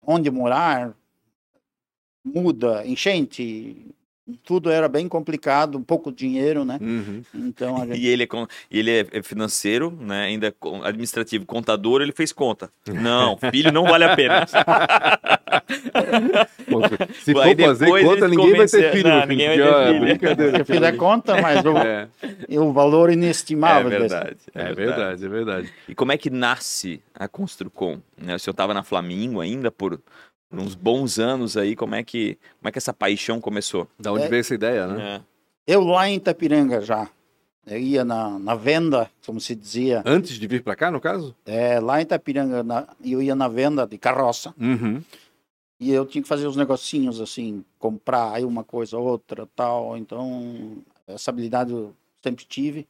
[0.05, 0.97] onde morar,
[2.25, 3.77] muda, enchente,
[4.45, 6.79] tudo era bem complicado, pouco dinheiro, né?
[6.81, 7.23] Uhum.
[7.35, 8.29] Então a gente E ele é,
[8.71, 10.25] e ele é é financeiro, né?
[10.25, 10.55] Ainda é
[10.85, 12.71] administrativo, contador, ele fez conta.
[12.87, 14.47] Não, filho não vale a pena.
[14.47, 14.55] Se
[17.33, 19.09] for fazer conta, ninguém vai ter filho.
[19.09, 20.01] Não, meu filho, ninguém vai ter é filho.
[20.01, 20.59] Brincadeira.
[20.59, 22.09] eu fiz a conta, mas o, É,
[22.59, 24.09] o valor É inestimável desse.
[24.09, 25.73] verdade, é verdade, é verdade.
[25.89, 27.99] E como é que nasce a Construcom?
[28.17, 28.35] Né?
[28.35, 30.03] O senhor estava na Flamingo ainda por, por
[30.53, 31.75] uns bons anos aí.
[31.77, 33.89] Como é que, como é que essa paixão começou?
[33.99, 34.29] Da onde É.
[34.29, 35.17] veio essa ideia, né?
[35.17, 35.21] É.
[35.75, 37.09] Eu lá em Itapiranga já,
[37.67, 41.35] eu ia na, na venda, como se dizia, Antes de vir pra cá, no caso?
[41.47, 44.53] é, lá em Itapiranga na, eu ia na venda de carroça.
[44.61, 45.01] Uhum.
[45.81, 49.97] E eu tinha que fazer os negocinhos assim, comprar aí uma coisa, outra, tal.
[49.97, 50.77] Então,
[51.09, 52.87] essa habilidade eu sempre tive.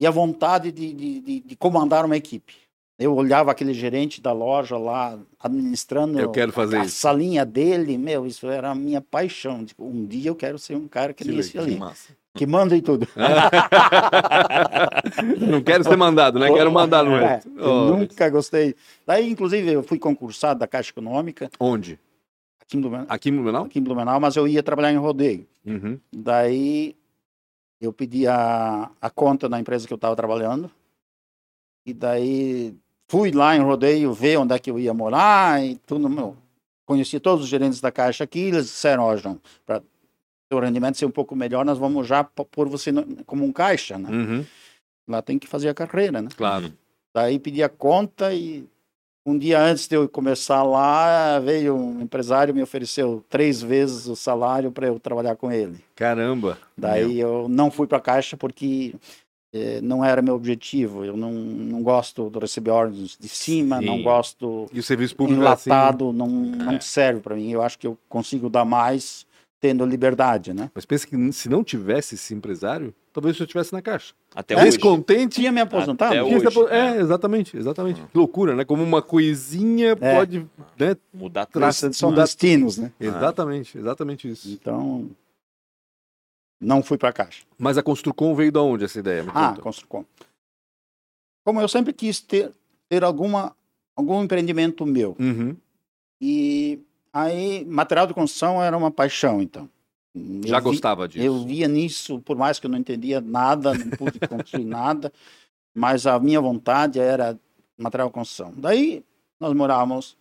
[0.00, 2.54] E a vontade de, de, de, de comandar uma equipe.
[3.00, 8.26] Eu olhava aquele gerente da loja lá, administrando Eu quero fazer a salinha dele, meu,
[8.26, 9.64] isso era a minha paixão.
[9.64, 12.12] Tipo, um dia eu quero ser um cara que, nem esse ali, Massa.
[12.34, 13.08] que manda em tudo.
[15.48, 16.52] Não quero ser mandado, né?
[16.52, 18.74] Quero mandar no É, Oh, nunca gostei.
[19.06, 21.98] Daí, inclusive, eu fui concursado da Caixa Econômica Onde?
[22.60, 23.64] aqui em Blumenau, Aqui em Blumenau?
[23.64, 25.46] aqui em Blumenau mas eu ia trabalhar em rodeio.
[25.64, 25.98] Uhum.
[26.14, 26.94] Daí
[27.80, 30.70] eu pedi a, a conta na empresa que eu estava trabalhando.
[31.86, 32.74] E daí
[33.10, 36.08] fui lá em rodeio ver onde é que eu ia morar e tudo.
[36.08, 36.36] Meu,
[36.86, 38.38] conheci todos os gerentes da Caixa aqui.
[38.38, 39.82] Eles disseram: Ó, João, para
[40.52, 42.92] o rendimento ser um pouco melhor, nós vamos já pôr você
[43.26, 44.08] como um caixa, né?
[44.08, 44.46] Uhum.
[45.08, 46.28] Lá tem que fazer a carreira, né?
[46.36, 46.72] Claro.
[47.12, 48.64] Daí pedi a conta e
[49.26, 54.14] um dia antes de eu começar lá, veio um empresário me ofereceu três vezes o
[54.14, 55.84] salário para eu trabalhar com ele.
[55.96, 56.56] Caramba.
[56.76, 58.94] Daí eu não fui para a Caixa porque
[59.82, 61.04] não era meu objetivo.
[61.04, 63.86] Eu não, não gosto de receber ordens de cima, Sim.
[63.86, 67.50] não gosto E o serviço público é assim, enlatado, não, não serve para mim.
[67.50, 69.26] Eu acho que eu consigo dar mais
[69.60, 70.70] tendo liberdade, né?
[70.74, 74.14] Mas pensa que se não tivesse esse empresário, talvez você estivesse na caixa.
[74.34, 74.64] Até hoje.
[74.64, 75.34] Descontente.
[75.36, 76.12] Tinha me aposentado?
[76.14, 76.96] Até hoje, apo- né?
[76.96, 78.00] É, exatamente, exatamente.
[78.00, 78.64] Que loucura, né?
[78.64, 80.14] Como uma coisinha É.
[80.16, 80.46] pode.
[80.78, 80.96] Né?
[81.12, 81.60] Mudar tudo.
[81.60, 82.90] Tra- São mudar- destinos, né?
[82.98, 84.48] Exatamente, exatamente isso.
[84.50, 85.10] Então,
[86.60, 87.44] não fui para a Caixa.
[87.58, 89.24] Mas a Construcom veio da onde essa ideia?
[89.34, 89.62] Ah, conta.
[89.62, 90.04] Construcom.
[91.44, 92.52] Como eu sempre quis ter,
[92.88, 93.56] ter alguma,
[93.96, 95.16] algum empreendimento meu.
[95.18, 95.56] Uhum.
[96.20, 96.78] E
[97.12, 99.68] aí, material de construção era uma paixão, então.
[100.14, 101.24] Eu Já vi- gostava disso.
[101.24, 105.12] Eu via nisso, por mais que eu não entendia nada, não pude construir nada,
[105.74, 107.38] mas a minha vontade era
[107.78, 108.52] material de construção.
[108.56, 109.02] Daí,
[109.38, 110.16] nós morávamos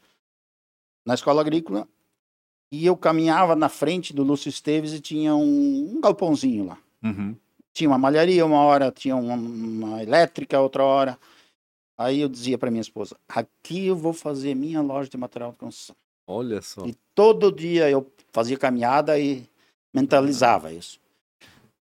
[1.06, 1.88] na escola agrícola
[2.72, 6.78] e eu caminhava na frente do Lúcio Esteves e tinha um, um galpãozinho lá.
[7.04, 7.36] Uhum.
[7.74, 11.20] Tinha uma malharia uma hora, tinha uma, uma elétrica outra hora.
[11.98, 15.58] Aí eu dizia para minha esposa: aqui eu vou fazer minha loja de material de
[15.58, 15.96] construção.
[16.28, 16.86] Olha só.
[16.86, 19.44] E todo dia eu fazia caminhada e
[19.94, 21.00] mentalizava isso.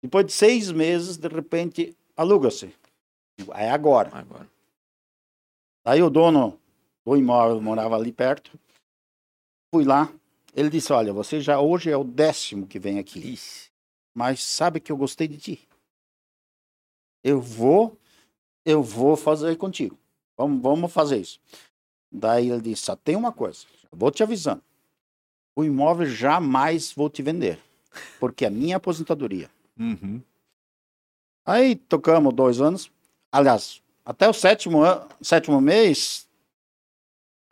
[0.03, 2.75] Depois de seis meses, de repente, aluga-se.
[3.55, 4.11] É agora.
[4.12, 4.49] Agora.
[5.85, 6.59] Aí o dono
[7.07, 8.59] do imóvel morava ali perto.
[9.73, 10.12] Fui lá.
[10.55, 13.19] Ele disse: Olha, você já hoje é o décimo que vem aqui.
[13.19, 13.71] Ixi.
[14.15, 15.69] Mas sabe que eu gostei de ti.
[17.25, 17.97] Eu vou,
[18.65, 19.99] eu vou fazer contigo.
[20.37, 21.41] Vamos, vamos fazer isso.
[22.11, 24.62] Daí ele disse: só tem uma coisa, vou te avisando.
[25.55, 27.59] O imóvel jamais vou te vender,
[28.19, 29.51] porque é minha aposentadoria.
[29.79, 30.21] Uhum.
[31.45, 32.91] Aí tocamos dois anos.
[33.31, 34.83] Aliás, até o sétimo,
[35.21, 36.29] sétimo mês,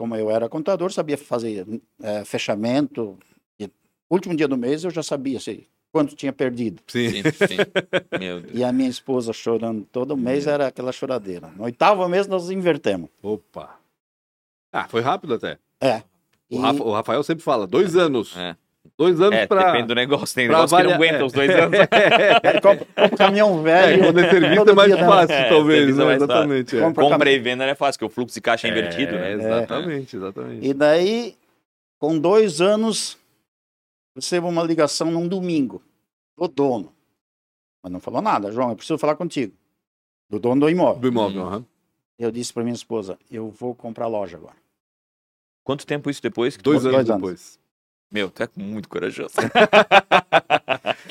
[0.00, 1.66] como eu era contador, sabia fazer
[2.02, 3.18] eh, fechamento.
[3.60, 3.68] E
[4.08, 6.80] último dia do mês eu já sabia assim, quanto tinha perdido.
[6.86, 7.10] Sim.
[7.10, 8.18] Sim, sim.
[8.18, 8.54] Meu Deus.
[8.54, 11.48] E a minha esposa chorando todo mês era aquela choradeira.
[11.48, 13.10] No oitavo mês nós invertemos.
[13.22, 13.78] Opa.
[14.72, 15.58] Ah, foi rápido até.
[15.78, 16.02] É.
[16.50, 18.34] O, E- Rafa- o Rafael sempre fala: dois anos.
[18.38, 18.56] É.
[19.00, 19.64] Dois anos É, pra.
[19.72, 20.34] depende do negócio.
[20.34, 21.24] Tem negócio que não aguenta é.
[21.24, 21.72] os dois anos.
[21.74, 24.02] Ele compra, compra um caminhão É, velho.
[24.04, 25.88] quando é serviço é mais dia, fácil, É, talvez.
[25.88, 26.04] é né?
[26.04, 26.24] mais fácil.
[26.24, 26.76] Exatamente.
[26.76, 26.92] É.
[26.92, 29.14] Compra e venda não é fácil, porque o fluxo de caixa é invertido.
[29.14, 29.32] É, né?
[29.32, 30.66] exatamente, exatamente.
[30.68, 31.34] E daí,
[31.98, 33.16] com dois anos,
[34.14, 35.80] recebo uma ligação num domingo
[36.36, 36.92] do dono.
[37.82, 38.52] Mas não falou nada.
[38.52, 39.54] João, eu preciso falar contigo.
[40.28, 41.00] Do dono do imóvel.
[41.00, 41.46] Do imóvel, Hum.
[41.46, 41.64] aham.
[42.18, 44.56] Eu disse para minha esposa, eu vou comprar a loja agora.
[45.64, 46.54] Quanto tempo isso depois?
[46.58, 47.06] Dois Dois anos.
[47.08, 47.59] depois.
[48.12, 49.34] Meu, tu é muito corajoso.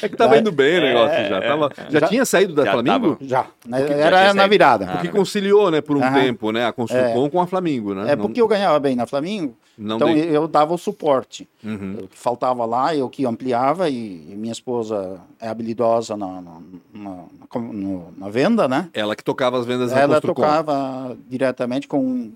[0.02, 1.38] É que tava Vai- indo bem o negócio É, já.
[1.40, 1.48] é.
[1.48, 3.16] Tava, já, Já- tinha saído da Já Flamengo?
[3.18, 3.28] tava.
[3.28, 3.46] Já.
[3.66, 3.80] né?
[3.80, 4.86] Porque já Era tinha na virada.
[4.86, 5.14] Ah, Porque né?
[5.14, 6.14] conciliou, né, por um Aham.
[6.22, 6.66] tempo, né?
[6.66, 8.12] A Construcom com a Flamengo, né?
[8.12, 11.50] É Não- porque eu ganhava bem na Flamengo, não então dei- eu dava o suporte.
[11.62, 11.98] Uhum.
[12.04, 16.58] O que faltava lá, eu que ampliava e, minha esposa é habilidosa na, na,
[16.94, 18.88] na- na na venda, né?
[18.94, 22.32] Ela que tocava as vendas da Ela tocava diretamente com.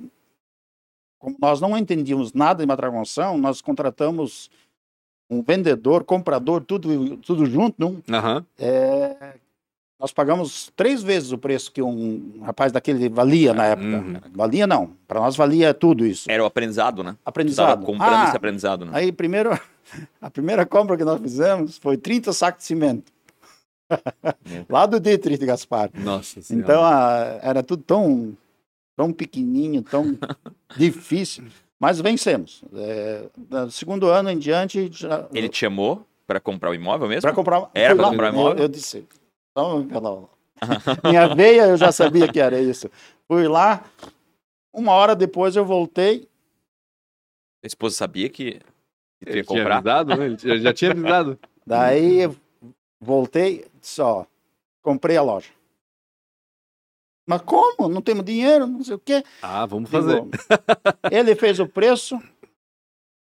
[1.23, 4.51] Como nós não entendíamos nada de construção, nós contratamos
[5.29, 8.03] um vendedor, comprador, tudo, tudo junto.
[8.11, 8.45] Aham.
[8.59, 9.35] é,
[9.97, 13.87] nós pagamos três vezes o preço que um rapaz daquele valia na época.
[13.87, 14.19] Uhum.
[14.33, 16.29] Valia não, para nós valia tudo isso.
[16.29, 17.15] Era o aprendizado, né?
[17.25, 17.85] Aprendizado.
[17.85, 18.91] comprando Ah, esse aprendizado, né?
[18.93, 19.57] Aí, primeiro,
[20.21, 23.13] a primeira compra que nós fizemos foi 30 sacos de cimento.
[24.67, 25.89] Lá do Dietrich de Gaspar.
[25.93, 26.65] Nossa senhora.
[26.65, 28.35] Então, a- era tudo tão,
[28.95, 30.17] tão pequenininho, tão
[30.77, 31.45] difícil.
[31.79, 32.63] Mas vencemos.
[32.73, 37.21] É, do segundo ano em diante, já, Ele te chamou pra comprar o imóvel mesmo?
[37.21, 37.69] para comprar.
[37.73, 38.63] Era lá, comprar eu, imóvel?
[38.63, 39.05] eu disse,
[39.55, 40.29] "Toma pela-
[41.03, 42.89] minha veia eu já sabia que era isso.
[43.27, 43.83] Fui lá,
[44.73, 46.27] uma hora depois eu voltei,
[47.63, 48.53] A esposa sabia que,
[49.19, 49.75] que tu Ele ia tinha comprar?
[49.77, 50.25] avisado, né?
[50.27, 51.39] Ele já- já tinha avisado.
[51.65, 52.35] daí eu
[53.01, 54.25] voltei, só
[54.81, 55.49] comprei a loja.
[57.25, 57.87] Mas como?
[57.87, 59.23] Não temos dinheiro, não sei o quê.
[59.41, 60.21] Ah, vamos fazer.
[60.21, 60.31] Digo,
[61.11, 62.21] ele fez o preço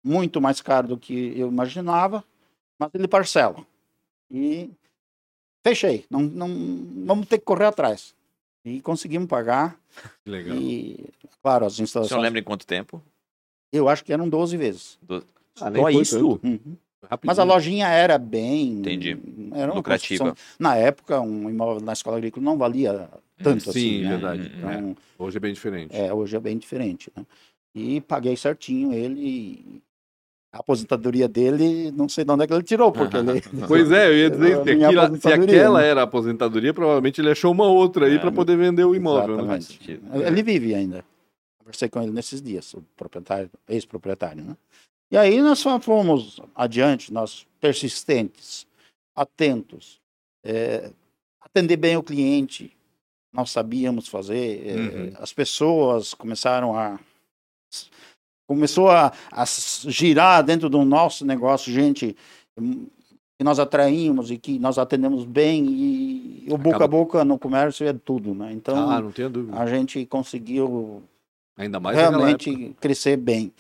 [0.04, 2.24] muito mais caro do que eu imaginava,
[2.80, 3.66] mas ele parcela.
[4.30, 4.70] E
[5.66, 6.06] fechei.
[6.10, 6.48] Não, não,
[7.06, 8.16] vamos ter que correr atrás.
[8.64, 9.78] E conseguimos pagar.
[10.24, 10.56] Que Legal.
[10.56, 11.10] E,
[11.42, 12.22] claro, as Você não instalações.
[12.22, 13.02] lembra em quanto tempo?
[13.74, 15.00] Eu acho que eram 12 vezes.
[15.60, 16.40] Ah, nem Só isso?
[16.44, 16.78] Uhum.
[17.10, 17.30] Rapidinho.
[17.30, 18.74] Mas a lojinha era bem.
[18.74, 19.18] Entendi.
[19.54, 20.36] Era Lucrativa.
[20.60, 23.10] Na época, um imóvel na escola agrícola não valia
[23.42, 24.02] tanto Sim, assim.
[24.04, 24.10] né?
[24.10, 24.52] verdade.
[24.56, 25.96] Então, Hoje é bem diferente.
[25.96, 27.26] É, hoje é bem diferente, né?
[27.74, 29.82] E paguei certinho ele.
[30.54, 33.42] A aposentadoria dele, não sei de onde é que ele tirou, porque ele.
[33.70, 35.88] Pois é, eu ia dizer que se aquela né?
[35.88, 39.38] era a aposentadoria, provavelmente ele achou uma outra aí É, para poder vender o imóvel,
[39.38, 39.44] né?
[39.44, 39.66] Exatamente.
[39.66, 40.04] sentido.
[40.14, 41.06] Ele vive ainda.
[41.60, 44.58] Conversei com ele nesses dias, o proprietário, ex-proprietário, né?
[45.12, 48.66] E aí nós fomos adiante, nós persistentes,
[49.16, 50.00] atentos,
[50.44, 50.90] é,
[51.42, 52.72] atender bem o cliente,
[53.34, 55.14] nós sabíamos fazer, é, Uhum.
[55.20, 57.00] as pessoas começaram a
[58.50, 62.16] começou a, a girar dentro do nosso negócio gente
[62.60, 62.86] hum,
[63.38, 67.40] que nós atraímos e que nós atendemos bem e o boca Acaba- a boca no
[67.40, 68.52] comércio é tudo, né?
[68.52, 69.58] Então Ah, não tenho dúvida.
[69.58, 71.02] a gente conseguiu
[71.58, 73.54] Ainda mais realmente crescer bem.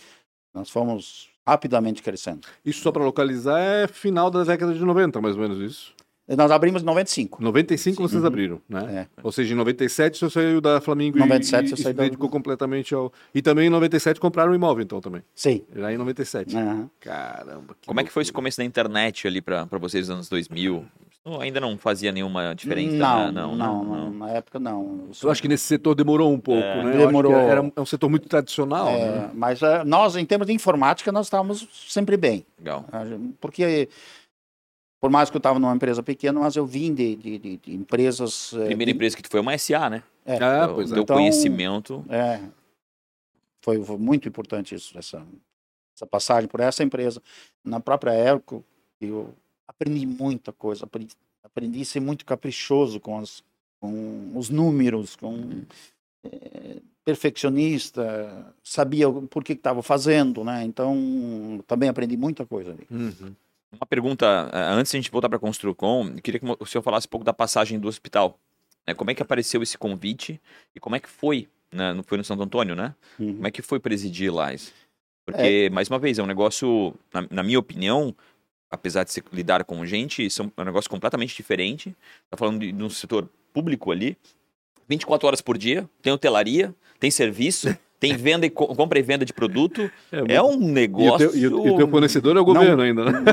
[0.54, 2.48] Nós fomos rapidamente crescendo.
[2.66, 5.94] Isso só para localizar é final da década de 90, mais ou menos isso.
[6.38, 7.44] Nós abrimos em 95.
[7.44, 8.28] 95 vocês Uhum.
[8.28, 9.08] abriram, né?
[9.18, 9.22] É.
[9.24, 12.04] Ou seja, em 97 você saiu da Flamengo 97 e, eu e saí se da-
[12.04, 13.12] dedicou completamente ao...
[13.36, 15.22] E também em 97 compraram um imóvel, então, também.
[15.36, 15.64] Sim.
[15.76, 16.56] Já em 97.
[16.58, 16.90] Aham.
[17.00, 17.76] Caramba.
[17.86, 18.42] Como é que foi esse loucura.
[18.44, 20.86] começo da internet ali pra pra vocês nos anos 2000?
[21.24, 23.32] Não, ainda não fazia nenhuma diferença, Não, né?
[23.32, 25.08] não, Não, não, na época não.
[25.22, 26.76] Eu acho que nesse setor demorou um pouco, É.
[26.78, 26.82] né?
[26.84, 27.34] Eu acho que Demorou.
[27.36, 29.32] Era um, é um setor muito tradicional, É, né?
[29.36, 32.44] mas eh, nós, em termos de informática, nós estávamos sempre bem.
[32.58, 32.86] Legal.
[33.40, 33.88] Porque,
[35.02, 37.74] por mais que eu estava numa empresa pequena, mas eu vim de, de- de- de
[37.76, 38.54] empresas.
[38.54, 40.04] eh, Primeira de- empresa que tu foi uma SA, né?
[40.24, 40.94] É, Ah, O pois é.
[40.94, 42.06] teu Então- conhecimento.
[42.08, 42.40] É,
[43.64, 45.26] foi, foi muito importante isso, essa,
[45.96, 47.22] essa passagem por essa empresa.
[47.66, 48.64] Na própria Elco,
[49.02, 49.34] eu
[49.68, 53.44] aprendi muita coisa, aprendi, aprendi a ser muito caprichoso com, as,
[53.80, 55.64] com os números, com
[56.24, 60.64] eh, perfeccionista, sabia o- por que estava fazendo, né?
[60.64, 62.86] Então, também aprendi muita coisa ali.
[62.92, 63.34] Uhum.
[63.74, 66.66] Uma pergunta, eh, antes de a gente voltar para a Construcom, eu queria que o
[66.66, 68.38] senhor falasse um pouco da passagem do hospital.
[68.86, 68.94] né?
[68.94, 70.40] Como é que apareceu esse convite
[70.76, 71.48] e como é que foi?
[71.72, 71.94] Né?
[71.94, 72.94] Não foi no Santo Antônio, né?
[73.18, 73.36] Uhum.
[73.36, 74.74] Como é que foi presidir lá isso?
[75.26, 78.14] Porque, mais uma vez, é um negócio, na, na minha opinião,
[78.70, 81.96] apesar de se lidar com gente, são- é um negócio completamente diferente.
[82.30, 84.18] Tá falando de, de um setor público ali,
[84.90, 87.68] 24 horas por dia, tem hotelaria, tem serviço,
[88.02, 89.90] tem venda e co- compra e venda de produto.
[90.12, 91.30] É um E o, negócio.
[91.32, 93.24] teu, e, o, o teu fornecedor é o governo ainda, né?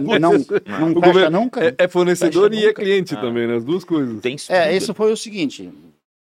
[0.00, 1.64] Não, não O fecha governo- nunca.
[1.64, 2.80] É, é fornecedor Fecha e é nunca.
[2.82, 3.20] cliente Ah.
[3.20, 3.56] também, né?
[3.56, 4.20] As duas coisas.
[4.22, 5.68] Tem É, isso foi o seguinte,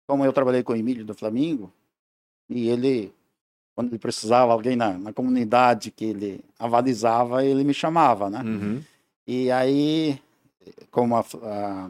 [0.07, 1.71] como eu trabalhei com o Emílio do Flamengo,
[2.49, 3.13] e ele,
[3.75, 8.41] quando ele precisava alguém na, na comunidade que ele avalizava, ele me chamava, né?
[8.43, 8.81] Uhum.
[9.27, 10.19] E aí,
[10.89, 11.89] como a, a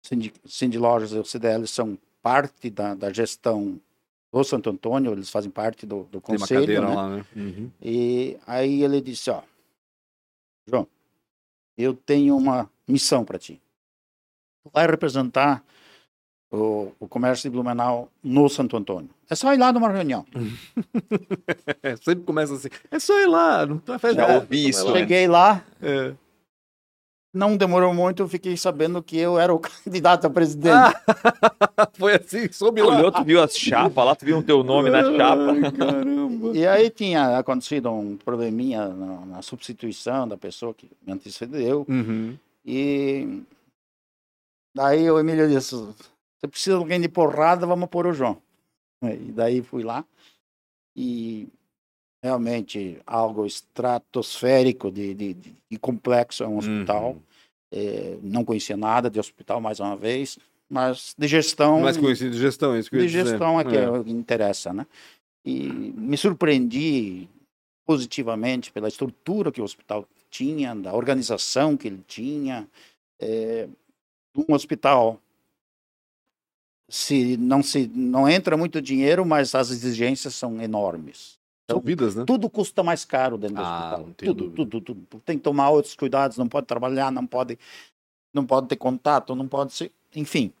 [0.00, 3.78] Cindy, Cindy Lojas e o CDL são parte da, da gestão
[4.32, 6.94] do Santo Antônio, eles fazem parte do, do Tem uma conselho, cadeira né?
[6.94, 7.24] lá, né?
[7.34, 7.70] Uhum.
[7.80, 9.42] E aí ele disse, ó,
[10.66, 10.86] João,
[11.76, 13.60] eu tenho uma missão para ti.
[14.62, 15.64] Tu vai representar
[16.50, 19.10] o, o comércio de Blumenau no Santo Antônio.
[19.30, 20.24] É só ir lá numa reunião.
[21.80, 22.68] É, sempre começa assim.
[22.90, 23.80] É só ir lá, não
[24.16, 25.00] nada, ouvi vai isso, né?
[25.00, 26.12] Cheguei lá, É.
[27.38, 30.74] não demorou muito, eu fiquei sabendo que eu era o candidato a presidente.
[31.76, 32.98] Ah, Foi assim, soube lá.
[32.98, 35.52] Olhou, tu viu as chapas lá, tu viu o teu nome na chapa.
[35.52, 36.56] Ai, caramba.
[36.56, 41.86] E aí tinha acontecido um probleminha na, na substituição da pessoa que me antecedeu.
[41.88, 42.36] Uhum.
[42.66, 43.42] E
[44.76, 48.36] daí o Emílio disse: Você precisa de alguém de porrada, vamos pôr o João.
[49.02, 50.04] E daí fui lá
[50.96, 51.48] e
[52.20, 57.10] realmente algo estratosférico de, de, de- complexo é um hospital.
[57.10, 57.20] Uhum.
[57.70, 61.80] É, não conhecia nada de hospital mais uma vez, mas de gestão.
[61.80, 63.26] Mais conhecido de gestão, é isso que eu de dizer.
[63.26, 64.86] gestão é que é que interessa, né?
[65.44, 67.28] E me surpreendi
[67.86, 72.68] positivamente pela estrutura que o hospital tinha, da organização que ele tinha.
[73.20, 73.68] É,
[74.36, 75.20] um hospital
[76.88, 81.37] se não se não entra muito dinheiro, mas as exigências são enormes.
[81.70, 82.24] São vidas, né?
[82.26, 84.06] Tudo custa mais caro dentro do Ah, hospital.
[84.06, 84.70] não tenho Tudo, dúvida.
[84.80, 85.20] tudo, tudo.
[85.24, 87.58] Tem que tomar outros cuidados, não pode trabalhar, não pode,
[88.32, 89.92] não pode ter contato, não pode ser.
[90.16, 90.52] Enfim,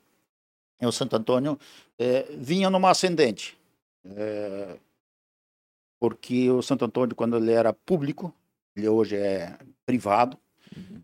[0.80, 1.58] e o Santo Antônio
[1.98, 3.58] eh, vinha numa ascendente.
[4.04, 4.78] Eh,
[6.00, 8.32] porque o Santo Antônio, quando ele era público,
[8.76, 10.38] ele hoje é privado,
[10.76, 11.02] Uhum.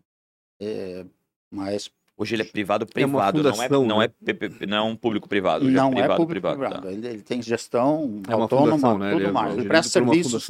[0.61, 1.05] eh,
[1.51, 4.05] mas Hoje ele é privado É uma privado, não, é, fundação, não, né?
[4.05, 5.65] é, PPP, não é um público privado.
[5.65, 6.59] hoje não é privado, é público privado.
[6.59, 6.81] privado.
[6.83, 6.91] tá.
[6.91, 9.09] Ele, ele tem gestão É autônoma, fundação, né?
[9.11, 9.47] tudo Ele é mais.
[9.47, 10.49] Ele gerido presta serviços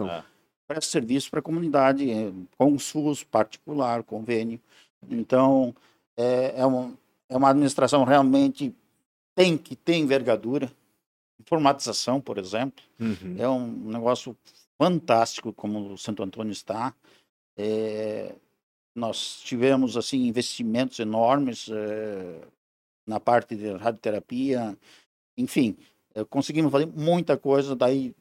[0.68, 2.08] presta serviço para a comunidade,
[2.58, 4.60] com SUS particular, convênio.
[5.10, 5.76] Então,
[6.18, 6.92] é, é, uma,
[7.30, 8.74] é uma administração realmente
[9.36, 10.72] tem que ter envergadura.
[11.40, 13.36] Informatização, por exemplo, Uhum.
[13.38, 14.36] é um negócio
[14.78, 16.94] fantástico como o Santo Antônio está.
[17.58, 18.34] É,
[18.96, 22.42] nós tivemos assim investimentos enormes é,
[23.06, 24.78] na parte de radioterapia,
[25.38, 25.78] enfim,
[26.14, 27.76] é, conseguimos fazer muita coisa.
[27.76, 28.16] Daí,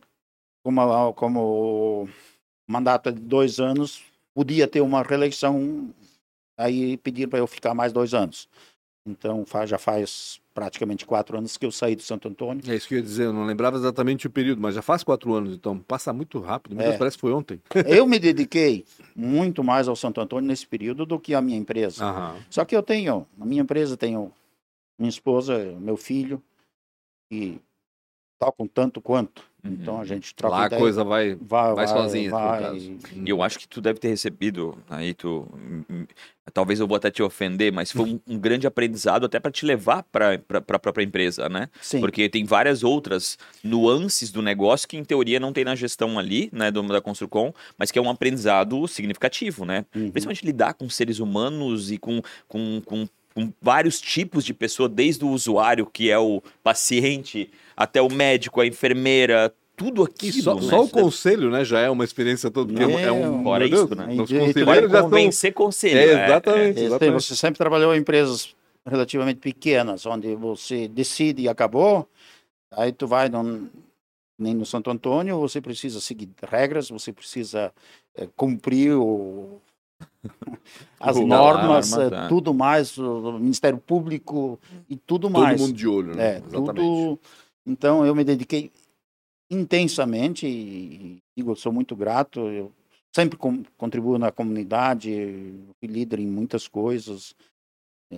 [0.65, 2.09] como, como
[2.67, 4.03] mandato é de dois anos,
[4.35, 5.95] podia ter uma reeleição,
[6.59, 8.49] aí pedir para eu ficar mais dois anos.
[9.07, 12.63] Então faz, já faz praticamente quatro anos que eu saí do Santo Antônio.
[12.71, 15.03] É isso que eu ia dizer, eu não lembrava exatamente o período, mas já faz
[15.03, 16.89] quatro anos, então passa muito rápido, meu É.
[16.89, 17.61] Deus, parece que foi ontem.
[17.87, 22.05] Eu me dediquei muito mais ao Santo Antônio nesse período do que à minha empresa.
[22.05, 22.37] Aham.
[22.49, 24.33] Só que eu tenho, na minha empresa tenho
[24.97, 26.41] minha esposa, meu filho,
[27.31, 27.59] e
[28.39, 29.43] tocam tanto quanto.
[29.65, 29.79] Uhum.
[29.81, 31.35] Então a gente troca Lá a coisa vai.
[31.41, 32.77] vai, vai sozinha, no vai.
[32.77, 36.07] E eu acho que tu deve ter recebido, aí tu, hum, hum,
[36.53, 39.65] talvez eu vou até te ofender, mas foi um, um grande aprendizado até para te
[39.65, 41.69] levar para a própria empresa, né?
[41.81, 46.19] Sim, Porque tem várias outras nuances do negócio que, em teoria, não tem na gestão
[46.19, 49.87] ali, né, do, da Construcom, mas que é um aprendizado significativo, né?
[49.97, 50.11] Uhum.
[50.11, 55.25] Principalmente lidar com seres humanos e com, com, com, com vários tipos de pessoa, desde
[55.25, 60.43] o usuário, que é o paciente, até o médico, a enfermeira, tudo E aquilo.
[60.43, 60.61] só, né?
[60.63, 63.33] só o conselho, né, já é uma experiência toda, porque é um...
[63.35, 64.07] Meu, fora Deus, isso, né?
[64.23, 65.03] Os conselheiros Vai já estão...
[65.11, 65.99] convencer conselho.
[65.99, 66.27] É, né?
[66.27, 67.23] exatamente, tem- exatamente.
[67.23, 68.55] você sempre trabalhou em empresas
[68.87, 72.09] relativamente pequenas, onde você decide e acabou.
[72.71, 73.69] Aí tu vai num,
[74.39, 77.73] nem no Santo Antônio, você precisa seguir regras, você precisa
[78.17, 79.61] eh, cumprir o-
[80.99, 82.29] as O- normas, é.
[82.29, 85.61] tudo mais, o Ministério Público e tudo Todo mais.
[85.61, 86.35] mundo de olho, né?
[86.35, 86.75] É, exatamente.
[86.77, 87.21] tudo.
[87.67, 88.71] Então eu me dediquei
[89.51, 92.41] intensamente e digo, eu sou muito grato.
[92.41, 92.73] Eu
[93.15, 97.35] sempre com- contribuo na comunidade, fui líder em muitas coisas,
[98.13, 98.17] é,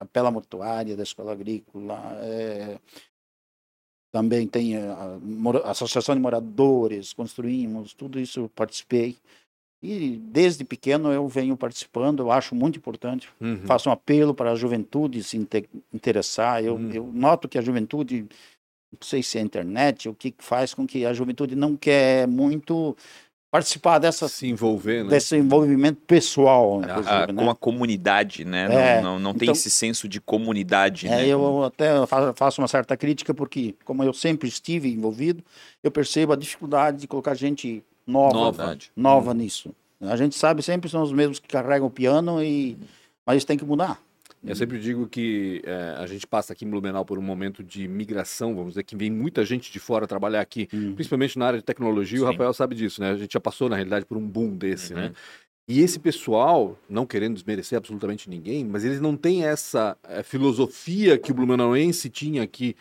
[0.00, 2.78] capela mortuária da escola agrícola, é,
[4.12, 9.16] também tem a, mora- associação de moradores, construímos, tudo isso participei.
[9.82, 13.62] E desde pequeno eu venho participando, eu acho muito importante Uhum.
[13.64, 16.62] faço um apelo para a juventude se inte- interessar.
[16.62, 16.90] Eu, Hum.
[16.92, 18.26] eu noto que a juventude,
[18.92, 22.28] não sei se é a internet, o que faz com que a juventude não quer
[22.28, 22.94] muito
[23.50, 25.10] participar dessa, Se envolver, né?
[25.10, 27.42] desse envolvimento pessoal, A- inclusive, a- né?
[27.42, 28.68] com a comunidade, né?
[28.98, 31.26] É, não não, não tem então- esse senso de comunidade, É, né?
[31.26, 35.42] eu até fa- faço uma certa crítica porque, como eu sempre estive envolvido,
[35.82, 38.78] eu percebo a dificuldade de colocar gente nova, Nova.
[38.96, 39.44] nova, Verdade.
[39.44, 39.74] nisso.
[40.00, 42.76] A gente sabe sempre são os mesmos que carregam o piano e
[43.26, 44.00] mas isso tem que mudar.
[44.42, 47.86] Eu sempre digo que é, a gente passa aqui em Blumenau por um momento de
[47.86, 51.64] migração, vamos dizer, que vem muita gente de fora trabalhar aqui, principalmente na área de
[51.64, 52.32] tecnologia, o Sim.
[52.32, 53.10] Rafael sabe disso, né?
[53.10, 55.00] A gente já passou, na realidade, por um boom desse, Uhum.
[55.00, 55.12] né?
[55.68, 61.18] E esse pessoal, não querendo desmerecer absolutamente ninguém, mas eles não têm essa eh, filosofia
[61.18, 62.74] que o Blumenauense tinha aqui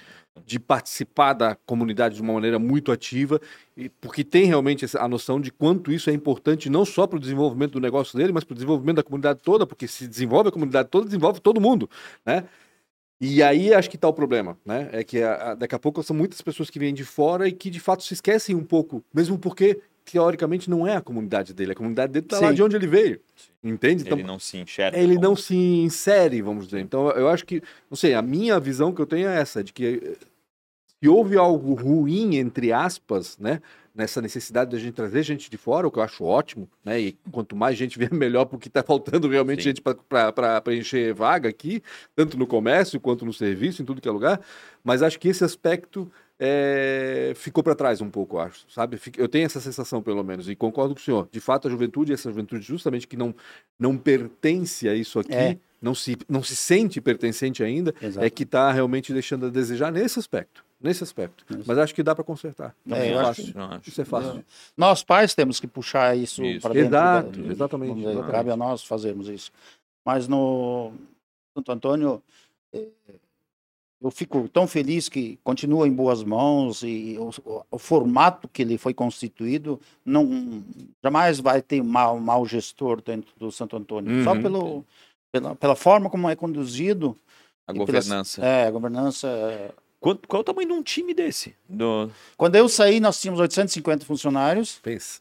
[0.45, 3.39] de participar da comunidade de uma maneira muito ativa,
[4.01, 7.73] porque tem realmente a noção de quanto isso é importante não só para o desenvolvimento
[7.73, 10.89] do negócio dele, mas para o desenvolvimento da comunidade toda, porque se desenvolve a comunidade
[10.89, 11.89] toda, desenvolve todo mundo,
[12.25, 12.43] né?
[13.21, 14.89] E aí acho que está o problema, né?
[14.93, 17.51] É que a- a- daqui a pouco são muitas pessoas que vêm de fora e
[17.51, 21.71] que de fato se esquecem um pouco, mesmo porque teoricamente não é a comunidade dele,
[21.71, 23.19] a comunidade dele está lá de onde ele veio,
[23.63, 24.03] entende?
[24.03, 24.97] Então Ele não se enxerga.
[24.97, 26.79] ele como- não se insere, vamos dizer.
[26.81, 29.71] Então, eu acho que, não sei, a minha visão que eu tenho é essa, de
[29.73, 30.17] que eh,
[31.01, 33.61] se houve algo ruim, entre aspas, né,
[33.95, 37.17] nessa necessidade da gente trazer gente de fora, o que eu acho ótimo, né, e
[37.31, 39.69] quanto mais gente vier, melhor, porque está faltando realmente Sim.
[39.69, 41.81] gente para preencher vaga aqui,
[42.15, 44.39] tanto no comércio quanto no serviço, em tudo que é lugar,
[44.83, 48.99] mas acho que esse aspecto eh, ficou para trás um pouco, acho, sabe?
[49.17, 51.27] Eu tenho essa sensação, pelo menos, e concordo com o senhor.
[51.31, 53.35] De fato, a juventude, essa juventude justamente que não,
[53.77, 55.57] não pertence a isso aqui, É.
[55.81, 58.25] não, se, não se sente pertencente ainda, Exato.
[58.25, 60.63] é que está realmente deixando a desejar nesse aspecto.
[60.81, 61.43] Nesse aspecto.
[61.49, 61.65] Isso.
[61.67, 62.73] Mas acho que dá para consertar.
[62.89, 63.53] É, eu é acho fácil.
[63.53, 63.89] Eu acho.
[63.89, 64.45] Isso é fácil.
[64.77, 66.61] Nós pais temos que puxar isso, Isso.
[66.61, 66.87] para dentro.
[66.95, 68.31] Exato, da- exatamente, dizer, exatamente.
[68.31, 69.51] Cabe a nós fazermos isso.
[70.05, 70.93] Mas no
[71.53, 72.23] Santo Antônio,
[72.71, 72.87] eh,
[74.01, 77.29] eu fico tão feliz que continua em boas mãos e o,
[77.69, 80.63] o- formato que ele foi constituído não
[81.03, 84.23] jamais vai ter mau, mau gestor dentro do Santo Antônio.
[84.23, 84.41] Só Uhum.
[84.41, 84.85] pelo,
[85.31, 87.17] pela, pela forma como é conduzido.
[87.67, 88.43] A pelas- governança.
[88.45, 89.27] É, a governança.
[89.27, 89.71] é.
[89.99, 91.53] Quanto- qual é o tamanho de um time desse?
[91.67, 92.09] Do...
[92.37, 95.19] Quando eu saí, nós tínhamos 850 funcionários, Pensa.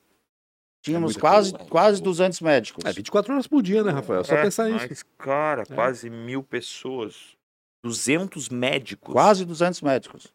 [0.82, 1.68] tínhamos muita quase, coisa.
[1.68, 2.84] quase 200 médicos.
[2.84, 4.22] É 24 horas por dia, né, Rafael?
[4.24, 4.86] Só É, pensar nisso.
[4.88, 5.74] Mas, cara, É.
[5.74, 7.36] quase mil pessoas.
[7.82, 9.12] 200 médicos.
[9.12, 10.28] Quase 200 médicos.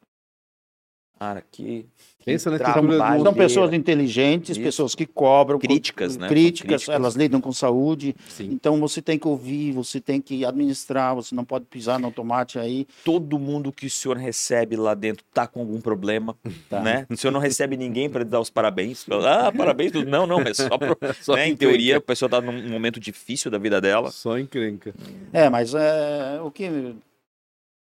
[1.19, 1.85] Cara, que.
[2.25, 2.85] Pensa na trabalho.
[2.87, 3.23] estrutura do...
[3.23, 4.61] São pessoas inteligentes, Isso.
[4.61, 5.59] pessoas que cobram.
[5.59, 6.27] Críticas, né?
[6.27, 8.15] Críticas, São elas lidam com saúde.
[8.27, 8.49] Sim.
[8.51, 12.57] Então você tem que ouvir, você tem que administrar, você não pode pisar no tomate
[12.57, 12.87] aí.
[13.05, 16.35] Todo mundo que o senhor recebe lá dentro tá com algum problema,
[16.69, 16.81] Tá.
[16.81, 17.05] né?
[17.09, 19.05] O senhor não recebe ninguém para dar os parabéns.
[19.25, 19.91] Ah, parabéns.
[20.07, 20.97] Não, não, é só pro...
[21.21, 21.47] Só né?
[21.49, 24.11] Em teoria, a pessoa tá num momento difícil da vida dela.
[24.11, 24.93] Só encrenca.
[25.31, 26.95] É, mas é, o que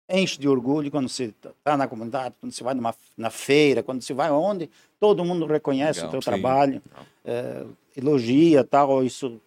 [0.09, 4.03] enche de orgulho quando você está na comunidade, quando você vai numa, na feira, quando
[4.03, 6.31] você vai onde, todo mundo reconhece Legal, o teu sim.
[6.31, 6.83] trabalho,
[7.25, 7.65] é,
[7.97, 9.41] elogia tal, isso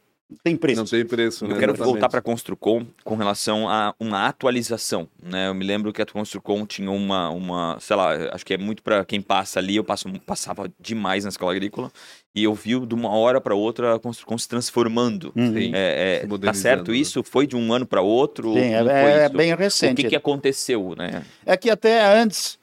[0.43, 0.82] tem preço.
[0.82, 1.53] Não tem preço, né?
[1.53, 1.93] Eu quero Exatamente.
[1.93, 5.47] voltar para a Construcom com relação a uma atualização, né?
[5.47, 8.84] Eu me lembro que a Construcom tinha uma, uma, sei lá, acho que é muito
[8.84, 11.91] para quem passa ali, eu passo, passava demais na escola agrícola
[12.38, 15.33] e eu vi de uma hora para outra Construcom se transformando.
[15.35, 15.53] Uhum.
[15.53, 15.71] Sim.
[15.73, 16.97] É, é, Se tá certo né?
[16.97, 17.23] isso?
[17.23, 18.53] Foi de um ano para outro?
[18.53, 20.03] Sim, é, Como é bem O recente.
[20.03, 21.25] que, que aconteceu, né?
[21.43, 22.59] É que até antes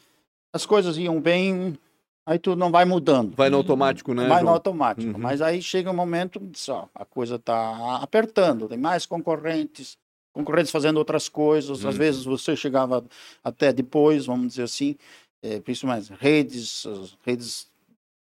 [0.52, 1.76] as coisas iam bem,
[2.24, 3.34] aí tu não vai mudando.
[3.34, 4.28] Vai no automático, né?
[4.28, 4.54] vai no João?
[4.54, 5.10] automático.
[5.12, 5.18] Uhum.
[5.18, 9.96] Mas aí chega um momento, só a coisa está apertando, tem mais concorrentes,
[10.32, 11.78] concorrentes fazendo outras coisas.
[11.84, 11.98] Às Uhum.
[11.98, 13.04] vezes você chegava
[13.42, 14.94] até depois, vamos dizer assim,
[15.42, 17.10] eh, principalmente redes, as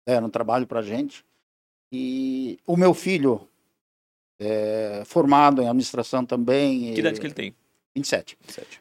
[0.05, 1.25] redes deram trabalho para gente.
[1.93, 3.47] E o meu filho,
[4.39, 7.55] é formado em administração também, Que idade que ele tem?
[7.97, 8.37] 27,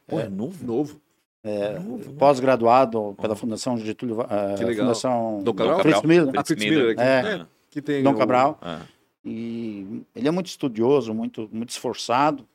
[0.08, 0.66] Pô, é novo.
[0.66, 1.00] Novo.
[1.44, 2.16] é, novo, né?
[2.18, 4.86] pós-graduado pela Fundação Getúlio, eh, Que legal.
[4.86, 5.80] Fundação Dom Cabral?
[5.82, 6.30] Fritz Miller.
[6.32, 6.88] Fritz Ah, Fritz Miller.
[6.96, 7.36] Miller, É.
[7.42, 7.46] é.
[7.70, 8.58] que tem Dom o- Cabral.
[8.62, 8.82] Ah,
[9.26, 12.46] E ele é muito estudioso, muito, muito esforçado,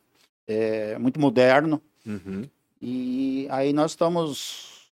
[0.46, 1.80] é, muito moderno.
[2.04, 2.44] Uhum.
[2.82, 4.90] E aí nós estamos.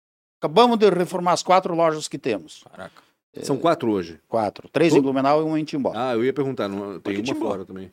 [0.40, 2.62] Acabamos de reformar as quatro lojas que temos.
[2.70, 3.02] caraca.
[3.42, 4.18] São quatro hoje.
[4.28, 4.68] Quatro.
[4.68, 5.92] Três Tu- em Blumenau e uma em Timbó.
[5.94, 7.46] Ah, eu ia perguntar, não, tem que uma Timbó?
[7.48, 7.92] fora também.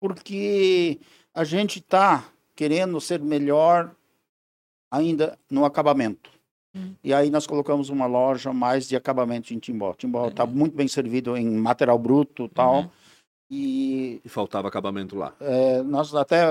[0.00, 0.98] Porque
[1.34, 2.24] a gente está
[2.56, 3.94] querendo ser melhor
[4.90, 6.30] ainda no acabamento.
[6.74, 6.94] Hum.
[7.02, 9.92] E aí nós colocamos uma loja mais de acabamento em Timbó.
[9.94, 10.50] Timbó está Uhum.
[10.50, 12.76] muito bem servido em material bruto e tal.
[12.82, 12.90] Uhum.
[13.52, 15.34] E E faltava acabamento lá.
[15.40, 16.44] É, nós até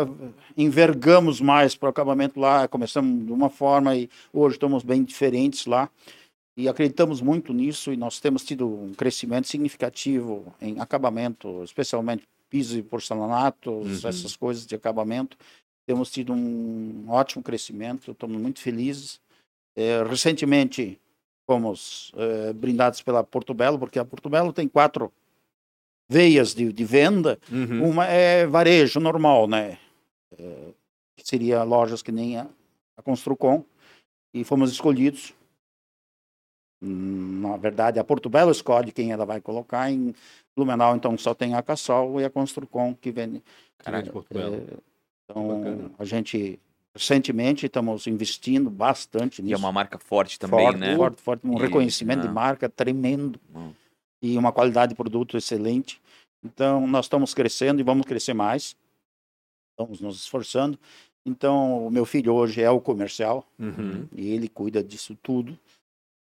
[0.58, 5.66] envergamos mais para o acabamento lá, começamos de uma forma e hoje estamos bem diferentes
[5.66, 5.90] lá.
[6.60, 12.78] E acreditamos muito nisso e nós temos tido um crescimento significativo em acabamento, especialmente piso
[12.78, 14.10] e porcelanatos, Uhum.
[14.10, 15.38] essas coisas de acabamento.
[15.88, 19.22] Temos tido um ótimo crescimento, estamos muito felizes.
[19.74, 21.00] É, recentemente
[21.50, 25.14] fomos é, brindados pela Porto Belo, porque a Porto Belo tem quatro
[26.10, 27.90] veias de, de venda Uhum.
[27.90, 29.78] uma é varejo normal, né?
[30.38, 30.74] É,
[31.16, 32.48] que seria lojas que nem a,
[32.98, 33.64] a Construcom.
[34.34, 35.34] E fomos escolhidos.
[36.82, 39.92] Na verdade, a Porto Belo escolhe quem ela vai colocar.
[39.92, 40.14] Em
[40.56, 43.44] Blumenau, então, só tem a Cassol e a Construcom que vende.
[43.80, 44.56] Caraca, de Porto Belo.
[44.56, 44.78] É,
[45.30, 46.58] então, a gente,
[46.96, 49.56] recentemente, estamos investindo bastante E nisso.
[49.56, 50.96] é uma marca forte também, forte, né?
[50.96, 52.28] forte, forte, um E- reconhecimento ah.
[52.28, 53.74] de marca tremendo Hum.
[54.22, 56.02] e uma qualidade de produto excelente.
[56.44, 58.76] Então, nós estamos crescendo e vamos crescer mais.
[59.74, 60.80] Estamos nos esforçando.
[61.26, 64.08] Então, o meu filho hoje é o comercial Uhum.
[64.16, 65.58] e ele cuida disso tudo.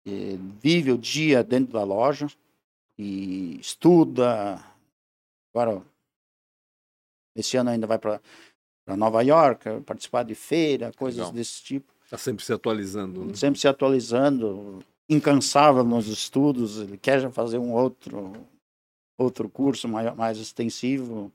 [0.05, 2.27] E vive o dia dentro da loja
[2.97, 4.63] e estuda.
[5.53, 5.81] Agora,
[7.35, 8.21] esse ano ainda vai para
[8.95, 11.33] Nova York participar de feira, coisas Legal.
[11.33, 13.25] desse tipo Tá sempre se atualizando.
[13.25, 13.33] né?
[13.33, 18.33] sempre se atualizando, incansável nos estudos, ele quer já fazer um outro
[19.17, 21.31] outro curso mais, mais extensivo.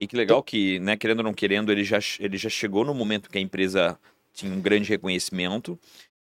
[0.00, 2.92] E que legal que, né, querendo ou não querendo, ele já, ele já chegou no
[2.92, 3.98] momento que a empresa
[4.32, 5.78] tinha um grande reconhecimento.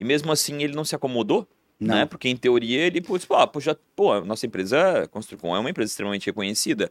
[0.02, 1.46] E mesmo assim ele não se acomodou,
[1.78, 2.06] Não, né?
[2.06, 5.92] Porque em teoria ele, pô, pô, já, pô, a nossa empresa, Construcom, é uma empresa
[5.92, 6.90] extremamente reconhecida.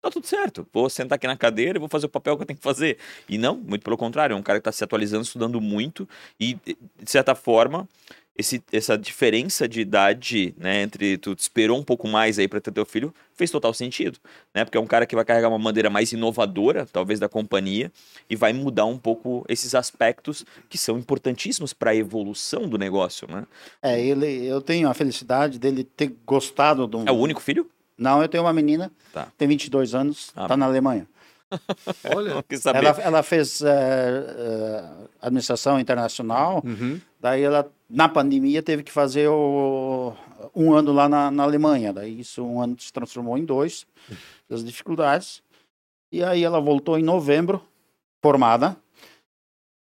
[0.00, 0.64] Tá tudo certo.
[0.72, 2.98] Vou sentar aqui na cadeira e vou fazer o papel que eu tenho que fazer.
[3.28, 6.54] E não, muito pelo contrário, é um cara que está se atualizando, estudando muito e,
[6.54, 7.88] de certa forma,
[8.38, 12.70] esse, essa diferença de idade, né, entre tu esperou um pouco mais aí para ter
[12.72, 14.18] teu filho, fez total sentido,
[14.54, 14.64] né?
[14.64, 17.90] Porque é um cara que vai carregar uma bandeira mais inovadora, talvez da companhia,
[18.28, 23.26] e vai mudar um pouco esses aspectos que são importantíssimos para a evolução do negócio,
[23.30, 23.46] né?
[23.82, 24.46] é ele.
[24.46, 27.06] Eu tenho a felicidade dele ter gostado do.
[27.06, 27.68] É o único filho?
[27.98, 29.28] Não, eu tenho uma menina, Tá.
[29.38, 31.06] tem 22 anos, Ah, está na Alemanha.
[32.14, 32.44] Olha.
[32.74, 34.84] Ela, ela fez eh, eh,
[35.20, 37.00] administração internacional, Uhum.
[37.20, 40.12] daí ela na pandemia teve que fazer o,
[40.54, 41.92] um ano lá na, na Alemanha.
[41.92, 43.86] Daí isso um ano se transformou em dois,
[44.48, 45.42] das dificuldades.
[46.12, 47.62] E aí ela voltou em novembro,
[48.22, 48.76] formada.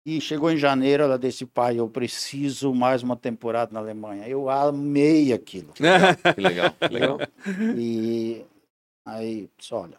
[0.05, 4.25] E chegou em janeiro, ela disse, pai, eu preciso mais uma temporada na Alemanha.
[4.27, 5.73] Eu amei aquilo.
[6.33, 7.17] Que legal, que legal.
[7.75, 8.45] E
[9.05, 9.97] aí, disse, olha,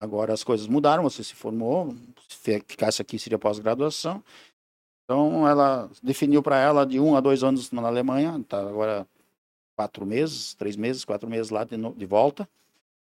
[0.00, 1.94] agora as coisas mudaram, você se formou,
[2.28, 4.22] se ficasse aqui seria pós-graduação.
[5.04, 9.06] Então, ela definiu para ela de um a dois anos na Alemanha, está agora
[9.76, 12.48] quatro meses, três meses, quatro meses lá de, no- de volta.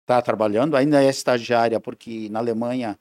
[0.03, 2.99] Está trabalhando, ainda é estagiária, porque na Alemanha,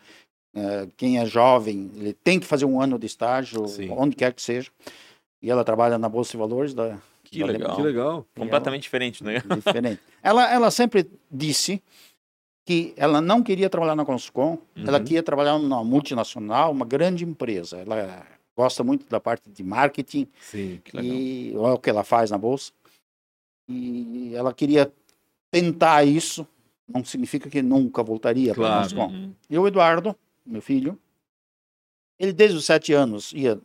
[0.56, 3.89] eh, quem é jovem, ele tem que fazer um ano de estágio, Sim.
[3.91, 4.72] onde quer que seja.
[5.41, 7.76] E ela trabalha na Bolsa de Valores da, Que da legal.
[7.76, 8.26] Que legal.
[8.38, 9.44] Completamente diferente, né?
[9.54, 10.00] diferente.
[10.24, 11.84] ela, ela sempre disse
[12.66, 15.03] que ela não queria trabalhar na Conscom, ela Uhum.
[15.03, 17.78] queria trabalhar numa multinacional, uma grande empresa.
[17.78, 20.80] Ela gosta muito da parte de marketing Sim.
[20.84, 21.14] Que legal.
[21.16, 22.72] e é o que ela faz na bolsa.
[23.68, 24.91] E ela queria
[25.51, 26.45] tentar isso,
[26.88, 28.82] não significa que nunca voltaria para Claro.
[28.84, 29.07] Moscou.
[29.07, 29.34] Uhum.
[29.49, 30.97] E o Eduardo, meu filho,
[32.20, 33.59] ele desde os sete anos ia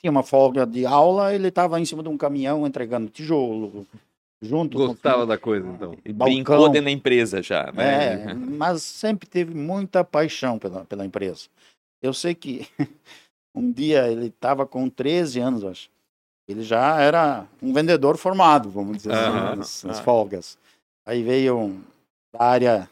[0.00, 3.86] tinha uma folga de aula, ele estava em cima de um caminhão entregando tijolo,
[4.44, 5.96] junto Gostava com da coisa, então.
[6.04, 8.30] E brincou dentro da empresa já, né?
[8.30, 11.48] É, mas sempre teve muita paixão pela, pela empresa.
[12.02, 12.66] Eu sei que
[13.54, 15.90] um dia ele estava com 13 anos, acho.
[16.46, 20.02] Ele já era um vendedor formado, vamos dizer assim, nas, nas ah.
[20.02, 20.58] folgas.
[21.06, 21.82] Aí veio um
[22.32, 22.90] da área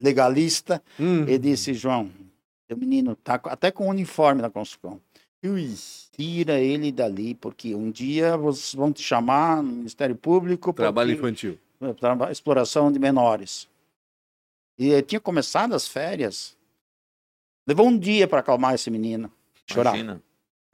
[0.00, 1.24] legalista Hum.
[1.28, 2.10] e disse, João,
[2.70, 5.00] o menino tá até com o uniforme da construção.
[6.16, 11.58] Tira ele dali, porque um dia vocês vão te chamar no Ministério Público Trabalho infantil.
[12.00, 13.68] traba- exploração de menores.
[14.78, 16.56] E eh, tinha começado as férias.
[17.66, 19.30] Levou um dia para acalmar esse menino.
[19.66, 19.90] Chorar.
[19.96, 20.22] Imagina.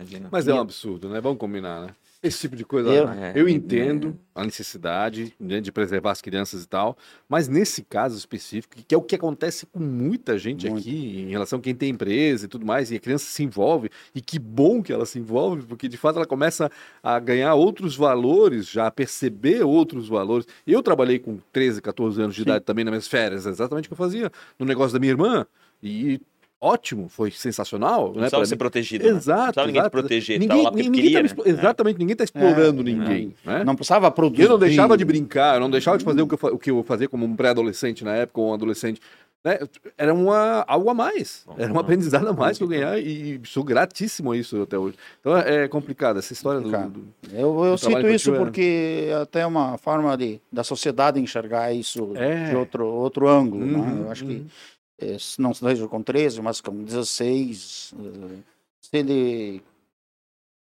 [0.03, 0.29] Imagina.
[0.31, 1.21] Mas é um absurdo, né?
[1.21, 1.95] Vamos combinar, né?
[2.23, 2.89] Esse tipo de coisa.
[2.89, 3.33] Eu- né?
[3.35, 3.41] É.
[3.41, 6.97] eu entendo a necessidade né, de preservar as crianças e tal,
[7.29, 10.83] mas nesse caso específico, que é o que acontece com muita gente Muito.
[10.83, 13.91] aqui, em relação a quem tem empresa e tudo mais, e a criança se envolve,
[14.15, 16.71] e que bom que ela se envolve, porque de fato ela começa
[17.03, 20.47] a ganhar outros valores, já a perceber outros valores.
[20.65, 22.49] Eu trabalhei com 13, 14 anos de Sim.
[22.49, 24.31] idade também nas minhas férias, exatamente o que eu fazia
[24.61, 25.45] no negócio da minha irmã,
[25.83, 26.21] e
[26.63, 28.03] ótimo, foi sensacional.
[28.07, 28.59] Não né, precisava ser mim.
[28.59, 29.05] protegido.
[29.05, 29.11] né?
[29.11, 29.43] Não Exato.
[29.43, 29.91] precisava ninguém te exato.
[29.99, 30.39] proteger.
[30.39, 31.27] Ninguém, ninguém queria, tá né?
[31.27, 33.35] explo- Exatamente, ninguém está explorando É, ninguém.
[33.45, 33.65] né?
[33.65, 34.43] Não precisava produzir.
[34.45, 36.71] Eu não deixava de brincar, eu não deixava de fazer o que eu, o que
[36.71, 39.01] eu fazia como um pré-adolescente na época, ou um adolescente.
[39.45, 39.59] né?
[39.99, 41.45] Era uma, algo a mais.
[41.59, 44.95] Era um aprendizado a mais que eu ganhar e sou gratíssimo a isso até hoje.
[45.21, 46.71] Então é é complicado essa história do.
[46.71, 46.93] Complicado.
[46.93, 50.63] do- Eu, eu O trabalho cito isso é- porque é até uma forma de, da
[50.63, 52.51] sociedade enxergar isso É.
[52.51, 53.67] de outro, outro ângulo.
[53.67, 53.79] né?
[53.79, 54.47] Uhum, Eu acho que uhum.
[54.47, 54.72] eh,
[55.19, 58.39] se não seja com 13, mas com 16, eh,
[58.81, 59.63] se ele,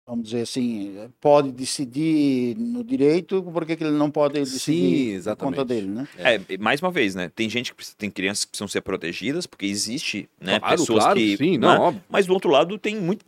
[0.08, 5.10] vamos dizer assim, pode decidir no direito, por que que ele não pode Sim, decidir
[5.10, 5.56] por exatamente.
[5.58, 6.08] conta dele, né?
[6.18, 7.30] É, mais uma vez, né?
[7.36, 10.60] Tem gente que precisa, tem crianças que precisam ser protegidas, porque existe, né?
[10.60, 11.36] Claro, pessoas claro, que.
[11.36, 12.04] sim, né, não, óbvio.
[12.10, 13.26] Mas do outro lado tem muito.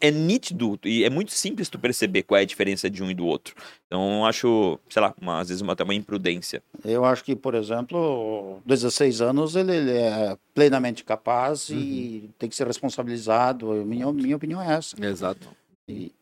[0.00, 3.14] É nítido e é muito simples tu perceber qual é a diferença de um e
[3.14, 3.54] do outro.
[3.86, 6.62] Então eu acho, sei lá, uma, às vezes uma, até uma imprudência.
[6.82, 11.78] Eu acho que, por exemplo, 16 anos ele, ele é plenamente capaz Uhum.
[11.78, 13.66] e tem que ser responsabilizado.
[13.84, 14.96] Minha, minha opinião é essa.
[15.04, 15.48] Exato.
[15.88, 16.12] E,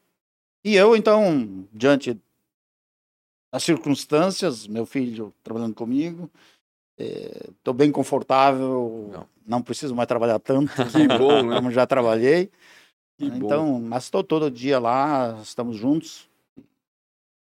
[0.65, 2.19] e eu, então, diante
[3.53, 6.31] das circunstâncias, meu filho trabalhando comigo,
[6.99, 9.29] estou bem confortável, Não.
[9.47, 9.63] não.
[9.63, 11.57] preciso mais trabalhar tanto Que bom, né?
[11.57, 12.51] como já trabalhei.
[13.19, 13.37] Que bom.
[13.37, 16.29] Então, mas estou todo dia lá, estamos juntos.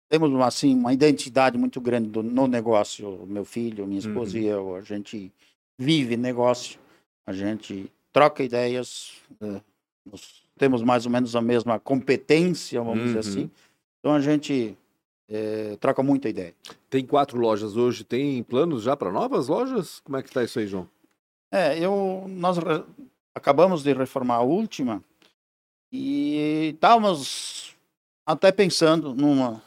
[0.09, 4.43] Temos uma, assim, uma identidade muito grande do- no negócio, meu filho, minha esposa Uhum.
[4.43, 4.75] e eu.
[4.75, 5.31] A gente
[5.79, 6.79] vive negócio,
[7.25, 9.61] a gente troca ideias, eh,
[10.05, 13.19] nós temos mais ou menos a mesma competência, vamos dizer Uhum.
[13.19, 13.51] assim.
[13.99, 14.77] Então a gente
[15.29, 16.53] eh, troca muita ideia.
[16.89, 19.99] Tem quatro lojas hoje, tem planos já para novas lojas?
[20.01, 20.87] Como é que tá isso aí, João?
[21.51, 22.83] É, eu, nós re-
[23.33, 25.03] acabamos de reformar a última
[25.91, 27.75] e estávamos
[28.25, 29.61] até pensando numa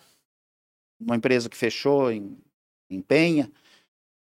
[1.01, 2.37] uma empresa que fechou em,
[2.91, 3.51] em Penha,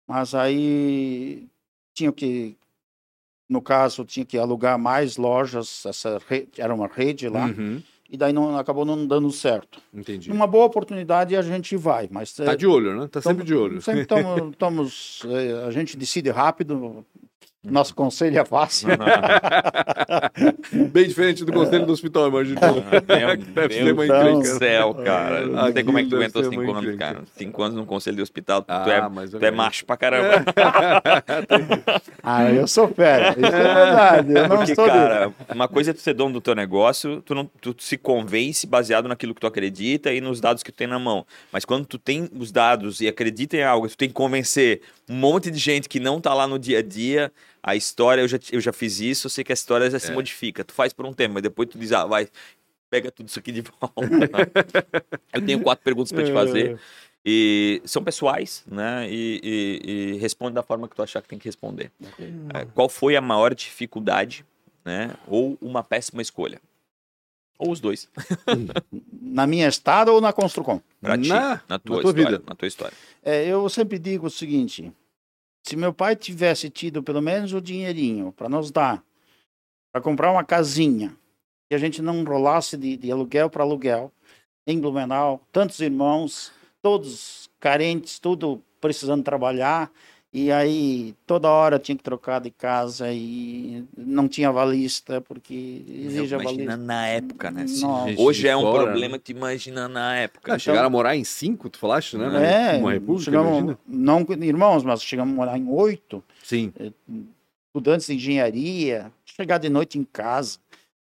[0.08, 1.48] mas aí
[1.94, 2.56] tinha que,
[3.50, 8.16] no caso, tinha que alugar mais lojas, essa rede, era uma rede lá, Uhum, e
[8.18, 9.80] daí não, acabou não dando certo.
[9.94, 10.30] entendi.
[10.30, 13.08] Numa boa oportunidade a gente vai, mas Tá é, de olho, né?
[13.08, 13.82] Tá sempre de olho.
[13.82, 17.06] sempre estamos, é, a gente decide rápido,
[17.70, 18.90] nosso conselho é fácil.
[20.92, 22.60] Bem diferente do conselho do hospital, imagina.
[23.54, 24.32] Deve ser encrenca.
[24.34, 25.46] do céu, cara.
[25.46, 26.98] Não sei Aquilo como é que tu aguentou cinco anos, encrenca.
[26.98, 27.22] cara.
[27.36, 28.62] Cinco anos num conselho de hospital.
[28.62, 30.44] tu, Ah, é, mas tu é macho pra caramba.
[32.24, 34.34] Ah, eu sou fera, isso é verdade.
[34.34, 37.22] Eu não Porque, sou de- cara, uma coisa é tu ser dono do teu negócio,
[37.22, 40.76] tu, não, tu se convence baseado naquilo que tu acredita e nos dados que tu
[40.76, 41.26] tem na mão.
[41.52, 45.16] Mas quando tu tem os dados e acredita em algo, tu tem que convencer um
[45.16, 47.32] monte de gente que não tá lá no dia a dia,
[47.68, 50.10] a história, eu já, eu já fiz isso, eu sei que a história já se
[50.10, 50.14] É.
[50.14, 50.64] modifica.
[50.64, 52.30] Tu faz por um tempo, mas depois tu diz, ah, vai,
[52.90, 53.94] pega tudo isso aqui de volta.
[55.34, 56.80] eu tenho quatro perguntas para te fazer.
[57.26, 59.06] E são pessoais, né?
[59.12, 61.92] E, e- e responde da forma que tu achar que tem que responder.
[62.54, 64.46] É, qual foi a maior dificuldade,
[64.86, 65.14] né?
[65.28, 66.62] Ou uma péssima escolha?
[67.60, 68.08] Ou os dois,
[69.22, 70.80] Na minha estada ou na Construcom?
[71.02, 72.44] pra ti, Na- na tua, na tua história, vida.
[72.48, 72.96] na tua história.
[73.24, 74.90] É, eu sempre digo o seguinte:
[75.68, 79.04] se meu pai tivesse tido pelo menos o dinheirinho para nos dar,
[79.92, 81.14] para comprar uma casinha,
[81.70, 84.10] e a gente não rolasse de, de aluguel para aluguel,
[84.66, 89.92] em Blumenau, tantos irmãos, todos carentes, tudo precisando trabalhar,
[90.40, 96.36] E aí, toda hora tinha que trocar de casa e não tinha valista, porque exige
[96.36, 96.78] a Imagina valista.
[96.78, 97.66] na época, né?
[97.66, 98.14] Se Nossa.
[98.22, 100.42] Hoje é um fora, problema que tu imagina na época.
[100.46, 102.76] Cara, chegaram a morar em cinco, tu falaste, né?
[102.76, 103.80] É, Uma república, chegamos, imagina.
[103.88, 106.72] não com irmãos, mas chegamos a morar em oito, Sim.
[107.70, 110.60] estudantes de engenharia, chegar de noite em casa,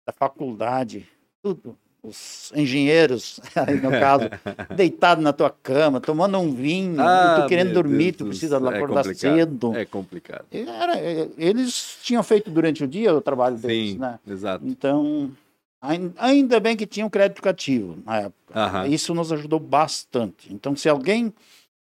[0.06, 1.08] da faculdade,
[1.42, 1.76] tudo.
[2.04, 4.30] Os engenheiros, aí no caso,
[4.76, 8.60] deitado na tua cama, tomando um vinho, Ah, tu querendo dormir, Deus tu precisa é
[8.60, 9.36] acordar complicado.
[9.36, 9.76] cedo.
[9.76, 10.46] É complicado.
[10.52, 14.20] Era- é, eles tinham feito durante o dia o trabalho deles, Sim, né?
[14.28, 14.66] exato.
[14.68, 15.32] Então,
[15.82, 18.54] ain- ainda bem que tinha um crédito cativo na época.
[18.54, 18.86] Aham.
[18.88, 20.54] Isso nos ajudou bastante.
[20.54, 21.34] Então, se alguém.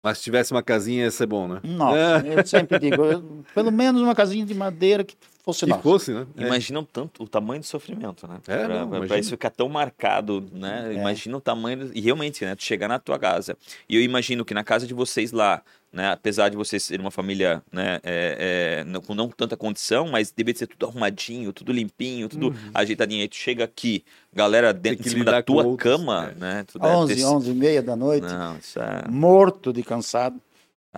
[0.03, 1.61] Mas se tivesse uma casinha ia ser bom, né?
[1.63, 5.15] Nossa, eu sempre digo, eu- pelo menos uma casinha de madeira que
[5.53, 6.27] fosse Que fosse, né?
[6.37, 6.47] É.
[6.47, 8.39] Imagina o tanto o tamanho do sofrimento, né?
[8.47, 10.89] É, pra, não, pra- isso ficar tão marcado, né?
[10.91, 10.95] É.
[10.95, 11.87] Imagina o tamanho.
[11.87, 12.55] do- E realmente, né?
[12.55, 13.57] Tu chegar na tua casa.
[13.89, 16.11] E eu imagino que na casa de vocês lá, né?
[16.13, 17.99] Apesar de vocês serem uma família, né?
[18.03, 22.55] é, é, não, com não tanta condição, mas deve ser tudo arrumadinho, tudo limpinho, tudo
[22.75, 23.23] ajeitadinho.
[23.23, 25.07] Aí tu chega aqui, galera dentro Uhum.
[25.07, 26.39] em cima da tua outros, cama, é.
[26.39, 26.65] né?
[26.71, 29.05] Tu deve 11, ter- 11 e meia da noite, Não, isso é.
[29.09, 30.39] morto de cansado.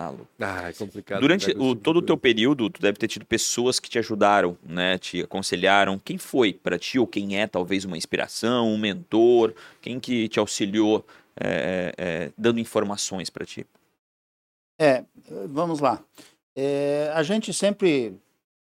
[0.08, 0.28] Louco.
[0.38, 1.20] Ah, é complicado.
[1.20, 3.98] Durante com o, tipo todo o teu período, tu deve ter tido pessoas que te
[3.98, 4.98] ajudaram, né?
[4.98, 5.98] Te aconselharam.
[5.98, 9.52] Quem foi para ti ou quem é talvez uma inspiração, um mentor?
[9.80, 11.04] Quem que te auxiliou
[11.36, 13.66] é, é, é, dando informações para ti?
[14.80, 15.04] É,
[15.48, 16.02] vamos lá.
[16.56, 18.18] É, a gente sempre,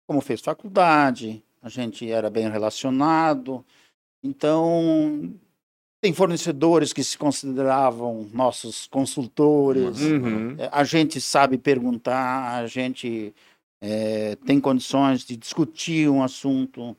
[0.06, 3.64] como fez faculdade, a gente era bem relacionado,
[4.22, 5.34] então
[6.04, 10.54] tem fornecedores que se consideravam nossos consultores, Uhum.
[10.58, 13.34] É, a gente sabe perguntar, a gente
[13.80, 16.94] é, tem condições de discutir um assunto,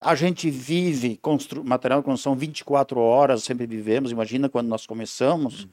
[0.00, 5.66] a gente vive constru material de construção 24 horas, sempre vivemos, imagina quando nós começamos.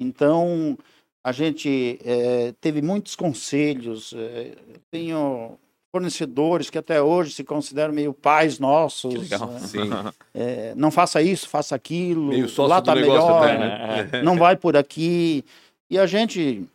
[0.00, 0.76] Então,
[1.22, 4.56] a gente eh, teve muitos conselhos, eh,
[4.90, 5.56] tenho
[5.94, 9.14] fornecedores que até hoje se consideram meio pais nossos.
[9.14, 9.46] Que legal.
[9.46, 9.60] né?
[9.60, 9.90] Sim.
[10.34, 14.22] Eh, não faça isso, faça aquilo, Meio sócio lá tá melhor, até, né?
[14.22, 15.44] não vai por aqui.
[15.88, 16.68] E a gente,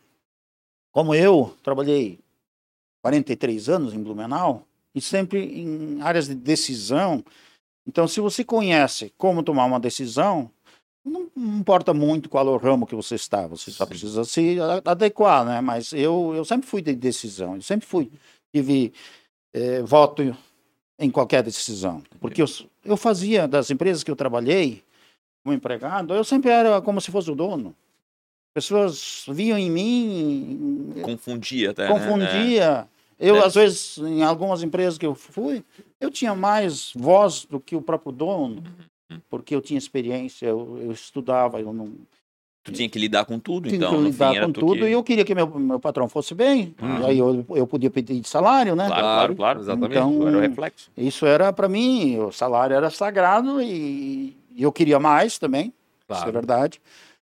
[0.90, 2.18] como eu, trabalhei
[3.02, 7.22] 43 anos em Blumenau e sempre em áreas de decisão.
[7.86, 10.50] Então, se você conhece como tomar uma decisão,
[11.04, 13.90] não importa muito qual é o ramo que você está, você só Sim.
[13.90, 15.60] precisa se adequar, né?
[15.60, 18.10] Mas eu, eu sempre fui de decisão, eu sempre fui,
[18.52, 18.92] tive
[19.54, 20.36] eh, voto
[20.98, 22.46] em qualquer decisão, porque eu,
[22.84, 24.82] eu fazia das empresas que eu trabalhei
[25.42, 27.74] como empregado, eu sempre era como se fosse o dono.
[28.52, 31.88] Pessoas viam em mim, Confundia até.
[31.88, 31.94] né?
[31.94, 32.88] confundia.
[33.18, 33.46] Eu, É.
[33.46, 35.64] às vezes, em algumas empresas que eu fui,
[36.00, 38.62] eu tinha mais voz do que o próprio dono,
[39.28, 41.92] porque eu tinha experiência, eu, eu estudava, eu não
[42.62, 43.90] Tu tinha que lidar com tudo, tinha então.
[43.90, 44.88] que no lidar fim, com tu tudo, que...
[44.88, 47.06] e eu queria que meu, meu patrão fosse bem, Uhum.
[47.06, 48.86] aí eu, eu podia pedir salário, né?
[48.86, 49.60] Claro, claro, claro.
[49.60, 49.92] Exatamente.
[49.92, 50.90] Então, Era o reflexo.
[50.96, 56.06] Isso era para mim, o salário era sagrado e, eu queria mais também, isso é
[56.06, 56.32] Claro.
[56.32, 56.80] verdade.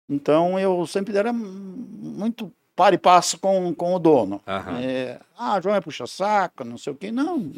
[0.10, 4.42] Então eu sempre era muito para e passo com, com o dono.
[4.48, 4.80] Aham.
[4.80, 7.12] É, ah, João é puxa-saco, não sei o quê.
[7.12, 7.52] Não.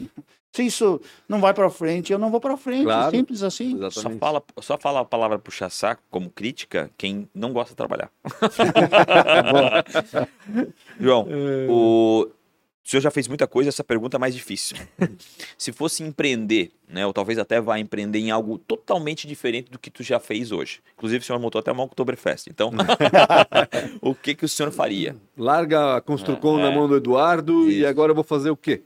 [0.51, 2.85] Se isso não vai para frente, eu não vou para frente.
[2.85, 3.15] Claro.
[3.15, 3.77] Simples assim.
[3.91, 8.09] Só fala, só fala a palavra puxar saco como crítica quem não gosta de trabalhar.
[10.99, 11.27] João,
[11.69, 12.23] o...
[12.23, 12.31] o
[12.83, 14.75] senhor já fez muita coisa, essa pergunta é mais difícil.
[15.55, 19.91] Se fosse empreender, né, ou talvez até vá empreender em algo totalmente diferente do que
[19.91, 20.81] tu já fez hoje.
[20.97, 22.47] Inclusive, o senhor montou até uma Oktoberfest.
[22.47, 22.71] Então,
[24.01, 25.15] o que, que o senhor faria?
[25.37, 26.75] Larga a Construcom É, na é.
[26.75, 27.87] mão do Eduardo e Isso.
[27.87, 28.81] agora eu vou fazer o quê?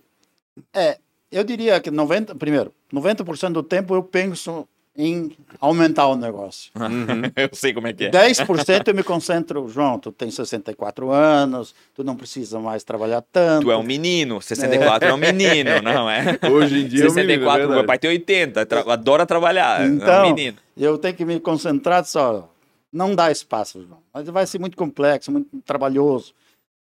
[1.34, 6.72] Eu diria que 90, primeiro, 90% do tempo eu penso em aumentar o negócio.
[7.36, 8.12] Eu sei como é que é.
[8.12, 13.64] 10% eu me concentro, João, tu tem 64 anos, tu não precisa mais trabalhar tanto.
[13.66, 16.38] Tu é um menino, 64 é, um menino, não é?
[16.48, 19.82] Hoje em dia é um 64, menino, é meu pai tem 80, tra- adora trabalhar,
[19.82, 20.58] é um Então, menino.
[20.78, 22.48] Eu tenho que me concentrar só.
[22.92, 23.98] Não dá espaço, João.
[24.14, 26.36] Mas vai ser muito complexo, muito trabalhoso.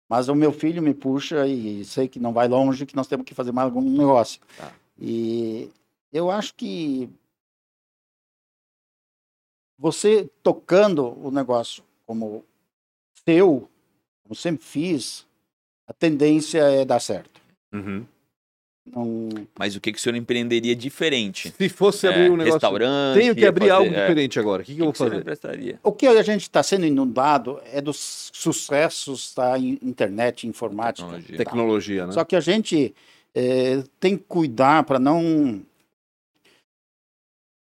[0.09, 3.27] Mas o meu filho me puxa e sei que não vai longe, que nós temos
[3.27, 4.41] que fazer mais algum negócio.
[4.57, 4.73] Tá.
[4.99, 5.71] E
[6.13, 7.11] eu acho que
[9.79, 12.45] você tocando o negócio como
[13.27, 13.69] seu,
[14.23, 15.27] como sempre fiz,
[15.87, 17.41] a tendência é dar certo.
[17.73, 18.07] Uhum.
[18.95, 19.29] Não,
[19.59, 21.53] Mas o que, que o senhor empreenderia diferente?
[21.57, 22.53] Se fosse É, abrir um negócio.
[22.55, 24.01] restaurante, Tenho que abrir fazer- algo é.
[24.01, 24.63] diferente agora.
[24.63, 25.21] O que, que, eu vou que o senhor fazer?
[25.23, 25.81] emprestaria?
[25.83, 31.07] O que a gente está sendo inundado é dos sucessos da in- internet, informática.
[31.09, 31.37] Tecnologia.
[31.37, 31.45] Tá.
[31.45, 32.13] Tecnologia, né?
[32.13, 32.95] Só que a gente
[33.35, 35.61] eh, tem que cuidar para não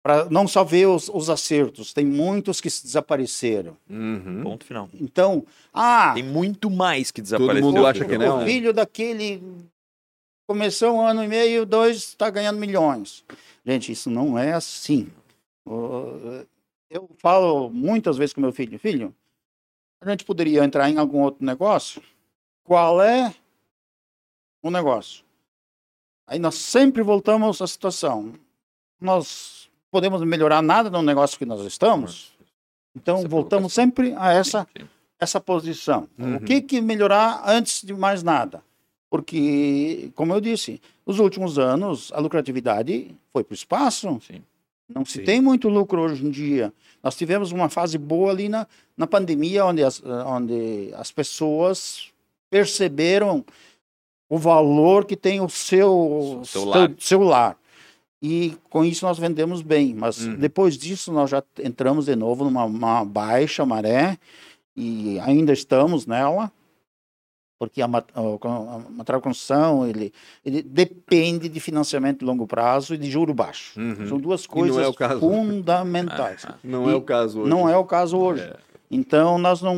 [0.02, 3.76] para não só ver os, os acertos, tem muitos que desapareceram.
[3.90, 4.40] Uhum.
[4.44, 4.88] Ponto final.
[4.94, 5.44] Então,
[5.74, 7.60] ah, Tem muito mais que desapareceu.
[7.64, 8.42] mundo acha que não.
[8.42, 9.42] o filho daquele
[10.46, 13.24] começou um ano e meio, dois, está ganhando milhões.
[13.64, 15.10] Gente, isso não é assim.
[16.88, 19.14] Eu falo muitas vezes com meu filho, filho,
[20.00, 22.00] a gente poderia entrar em algum outro negócio?
[22.64, 23.34] Qual é
[24.62, 25.24] o negócio?
[26.26, 28.32] Aí nós sempre voltamos à situação.
[29.00, 32.36] Nós podemos melhorar nada no negócio que nós estamos?
[32.94, 34.88] Então Você voltamos sempre a essa Sim, sim.
[35.18, 36.08] essa posição.
[36.18, 36.36] Uhum.
[36.36, 38.62] O que que melhorar antes de mais nada?
[39.10, 44.20] Porque, como eu disse, nos últimos anos a lucratividade foi para o espaço.
[44.26, 44.42] Sim.
[44.88, 45.24] Não se Sim.
[45.24, 46.72] tem muito lucro hoje em dia.
[47.02, 52.08] Nós tivemos uma fase boa ali na, na pandemia, onde as, onde as pessoas
[52.50, 53.44] perceberam
[54.28, 56.90] o valor que tem o seu Celular.
[56.98, 57.20] seu.
[58.22, 59.94] E com isso nós vendemos bem.
[59.94, 60.36] Mas Uhum.
[60.36, 64.18] depois disso nós já entramos de novo numa uma baixa maré
[64.76, 66.50] e ainda estamos nela.
[67.58, 70.12] Porque a, material construção ele,
[70.44, 73.80] ele depende de financiamento de longo prazo e de juro baixo.
[73.80, 74.06] Uhum.
[74.08, 75.20] São duas é coisas caso.
[75.20, 76.44] fundamentais.
[76.46, 77.48] Ah, Não E é o caso hoje.
[77.50, 78.42] Não é o caso hoje.
[78.42, 78.56] É.
[78.90, 79.74] Então, nós não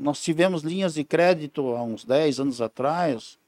[0.00, 3.38] nós tivemos linhas de crédito há uns 10 anos atrás.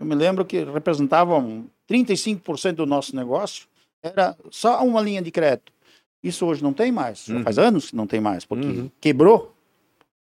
[0.00, 3.66] Eu me lembro que representavam 35% do nosso negócio,
[4.02, 5.72] era só uma linha de crédito.
[6.22, 7.24] Isso hoje não tem mais.
[7.26, 7.42] Já Uhum.
[7.44, 8.90] faz anos que não tem mais, porque Uhum.
[9.00, 9.54] quebrou.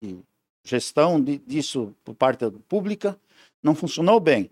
[0.03, 0.17] E
[0.69, 3.17] gestão de- disso por parte pública
[3.63, 4.51] não funcionou bem.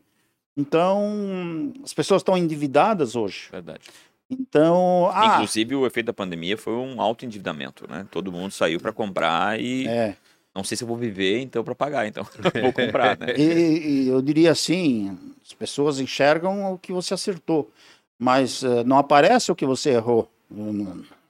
[0.57, 3.49] Então, as pessoas estão endividadas hoje.
[3.51, 3.83] Verdade.
[4.31, 8.07] Então, ah, Inclusive, o efeito da pandemia foi um alto endividamento, né?
[8.11, 10.17] Todo mundo saiu para comprar e é,
[10.55, 12.07] não sei se eu vou viver, então, para pagar.
[12.07, 13.35] Então, eu vou comprar, né?
[13.37, 17.71] E, e eu diria assim, as pessoas enxergam o que você acertou,
[18.19, 20.31] mas eh, não aparece o que você errou.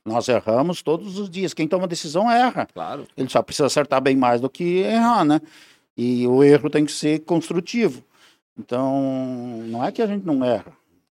[0.05, 1.55] Nós erramos todos os dias.
[1.55, 2.67] Quem toma decisão erra.
[2.67, 3.07] Claro.
[3.17, 5.41] Ele só precisa acertar bem mais do que errar, né?
[5.97, 8.05] E o erro tem que ser construtivo.
[8.59, 10.73] Então, não é que a gente não erra.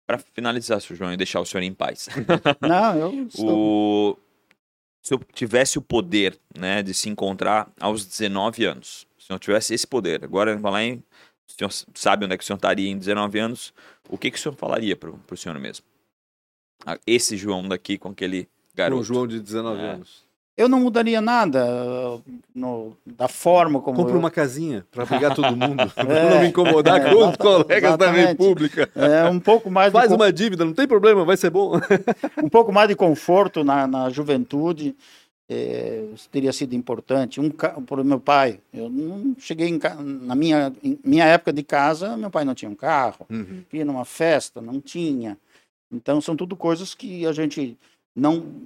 [0.07, 2.09] Para finalizar, seu João, e deixar o senhor em paz.
[2.63, 4.13] Não, eu estou...
[4.13, 4.19] O...
[5.03, 9.75] Se eu tivesse o poder né, de se encontrar aos 19 anos, se eu tivesse
[9.75, 10.95] esse poder, agora vai lá em.
[11.49, 13.73] O senhor sabe onde é que o senhor estaria em 19 anos,
[14.09, 15.85] o que, que o senhor falaria para o senhor mesmo?
[16.85, 19.01] Ah, Esse João daqui com aquele garoto.
[19.01, 19.91] o João de 19 É.
[19.93, 20.25] anos.
[20.59, 22.23] Eu não mudaria nada uh,
[22.55, 24.19] no- da forma como Compra eu...
[24.19, 25.83] uma casinha pra pegar todo mundo.
[25.97, 26.31] É.
[26.31, 28.11] não me incomodar É, com os colegas da.
[28.11, 28.89] República.
[28.95, 31.73] É um pouco mais de Faz con- uma dívida, não tem problema, vai ser bom.
[32.43, 34.97] um pouco mais de conforto na, na juventude
[35.47, 37.39] eh, teria sido importante.
[37.39, 39.79] Um, ca- por meu pai, eu não cheguei em,
[40.23, 43.63] na minha, em minha época de casa, meu pai não tinha um carro, Uhum.
[43.75, 45.37] ia numa festa, não tinha.
[45.93, 47.77] Então são tudo coisas que a gente
[48.17, 48.63] não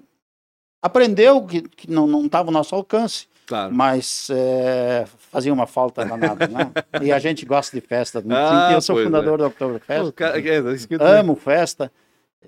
[0.80, 3.74] aprendeu que, que não não estava ao nosso alcance, Claro.
[3.74, 6.70] mas eh, fazia uma falta danada, né?
[7.02, 8.20] E a gente gosta de festa.
[8.22, 8.34] né?
[8.36, 10.38] Ah, eu sou pois fundador do Oktoberfest, Pô, cara,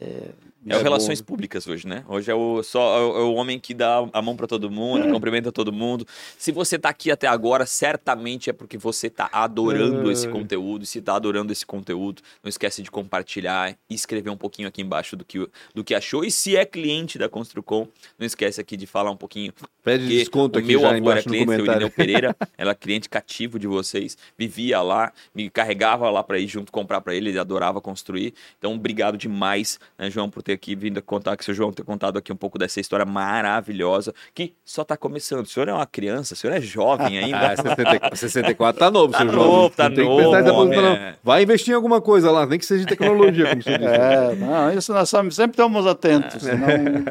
[0.01, 0.29] é,
[0.67, 0.73] é.
[0.73, 1.27] É o É Relações bom.
[1.27, 2.05] Públicas hoje, né?
[2.09, 4.71] Hoje é o, só, é o- é o homem que dá a mão para todo
[4.71, 6.07] mundo, cumprimenta todo mundo.
[6.39, 10.31] Se você tá aqui até agora, certamente é porque você tá adorando esse É.
[10.31, 10.83] conteúdo.
[10.85, 14.83] E se tá adorando esse conteúdo, não esquece de compartilhar e escrever um pouquinho aqui
[14.83, 16.25] embaixo do que, do que achou.
[16.25, 17.87] E se é cliente da Construcom,
[18.19, 19.53] não esquece aqui de falar um pouquinho
[19.85, 21.73] Pede desconto o aqui meu já avô era cliente, comentário.
[21.73, 26.47] Irineu Pereira, era é cliente cativo de vocês, vivia lá, me carregava lá para ir
[26.47, 28.33] junto comprar para ele, ele adorava construir.
[28.59, 31.83] Então, obrigado demais, né, João, por ter aqui vindo a contar, que seu João ter
[31.85, 35.43] contado aqui um pouco dessa história maravilhosa, que só tá começando.
[35.45, 37.33] O senhor é uma criança, o senhor é jovem ainda.
[37.53, 39.47] Ah, 64, 64 tá novo, Tá seu João.
[39.47, 41.15] novo, tá Não tem que novo, pensar homem, posição, é.
[41.25, 43.91] Vai investir em alguma coisa lá, nem que seja de tecnologia, como você disse.
[43.91, 46.43] É, não, isso nós sempre estamos atentos.
[46.43, 47.05] senão-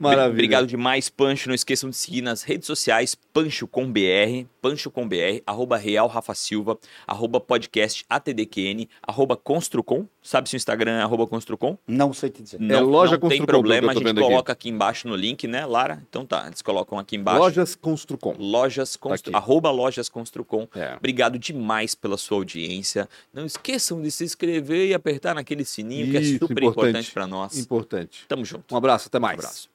[0.00, 0.32] Maravilha.
[0.32, 1.48] Obrigado demais, Pancho.
[1.48, 6.08] Não esqueçam de seguir nas redes sociais, Pancho com BR, Pancho com BR, arroba Real
[6.08, 10.06] Rafa Silva, arroba podcast ATDQN, arroba Construcom.
[10.22, 11.78] Sabe se o Instagram é arroba Construcom?
[11.86, 12.60] Não sei te dizer.
[12.60, 14.28] Não, Loja não tem Construcom, problema, que a eu tô gente vendo aqui.
[14.28, 14.68] coloca aqui.
[14.68, 16.02] embaixo no link, né, Lara?
[16.08, 17.38] Então tá, eles colocam aqui embaixo.
[17.40, 18.34] Lojas Construcom.
[18.38, 19.32] Lojas Constru...
[19.32, 20.66] Tá arroba Lojas Construcom.
[20.74, 20.94] É.
[20.96, 23.08] Obrigado demais pela sua audiência.
[23.32, 26.88] Não esqueçam de se inscrever e apertar naquele sininho que é Isso, super importante.
[26.88, 27.58] importante para nós.
[27.58, 28.24] Importante.
[28.28, 28.74] Tamo junto.
[28.74, 29.38] Um abraço, até mais.
[29.38, 29.69] abraço.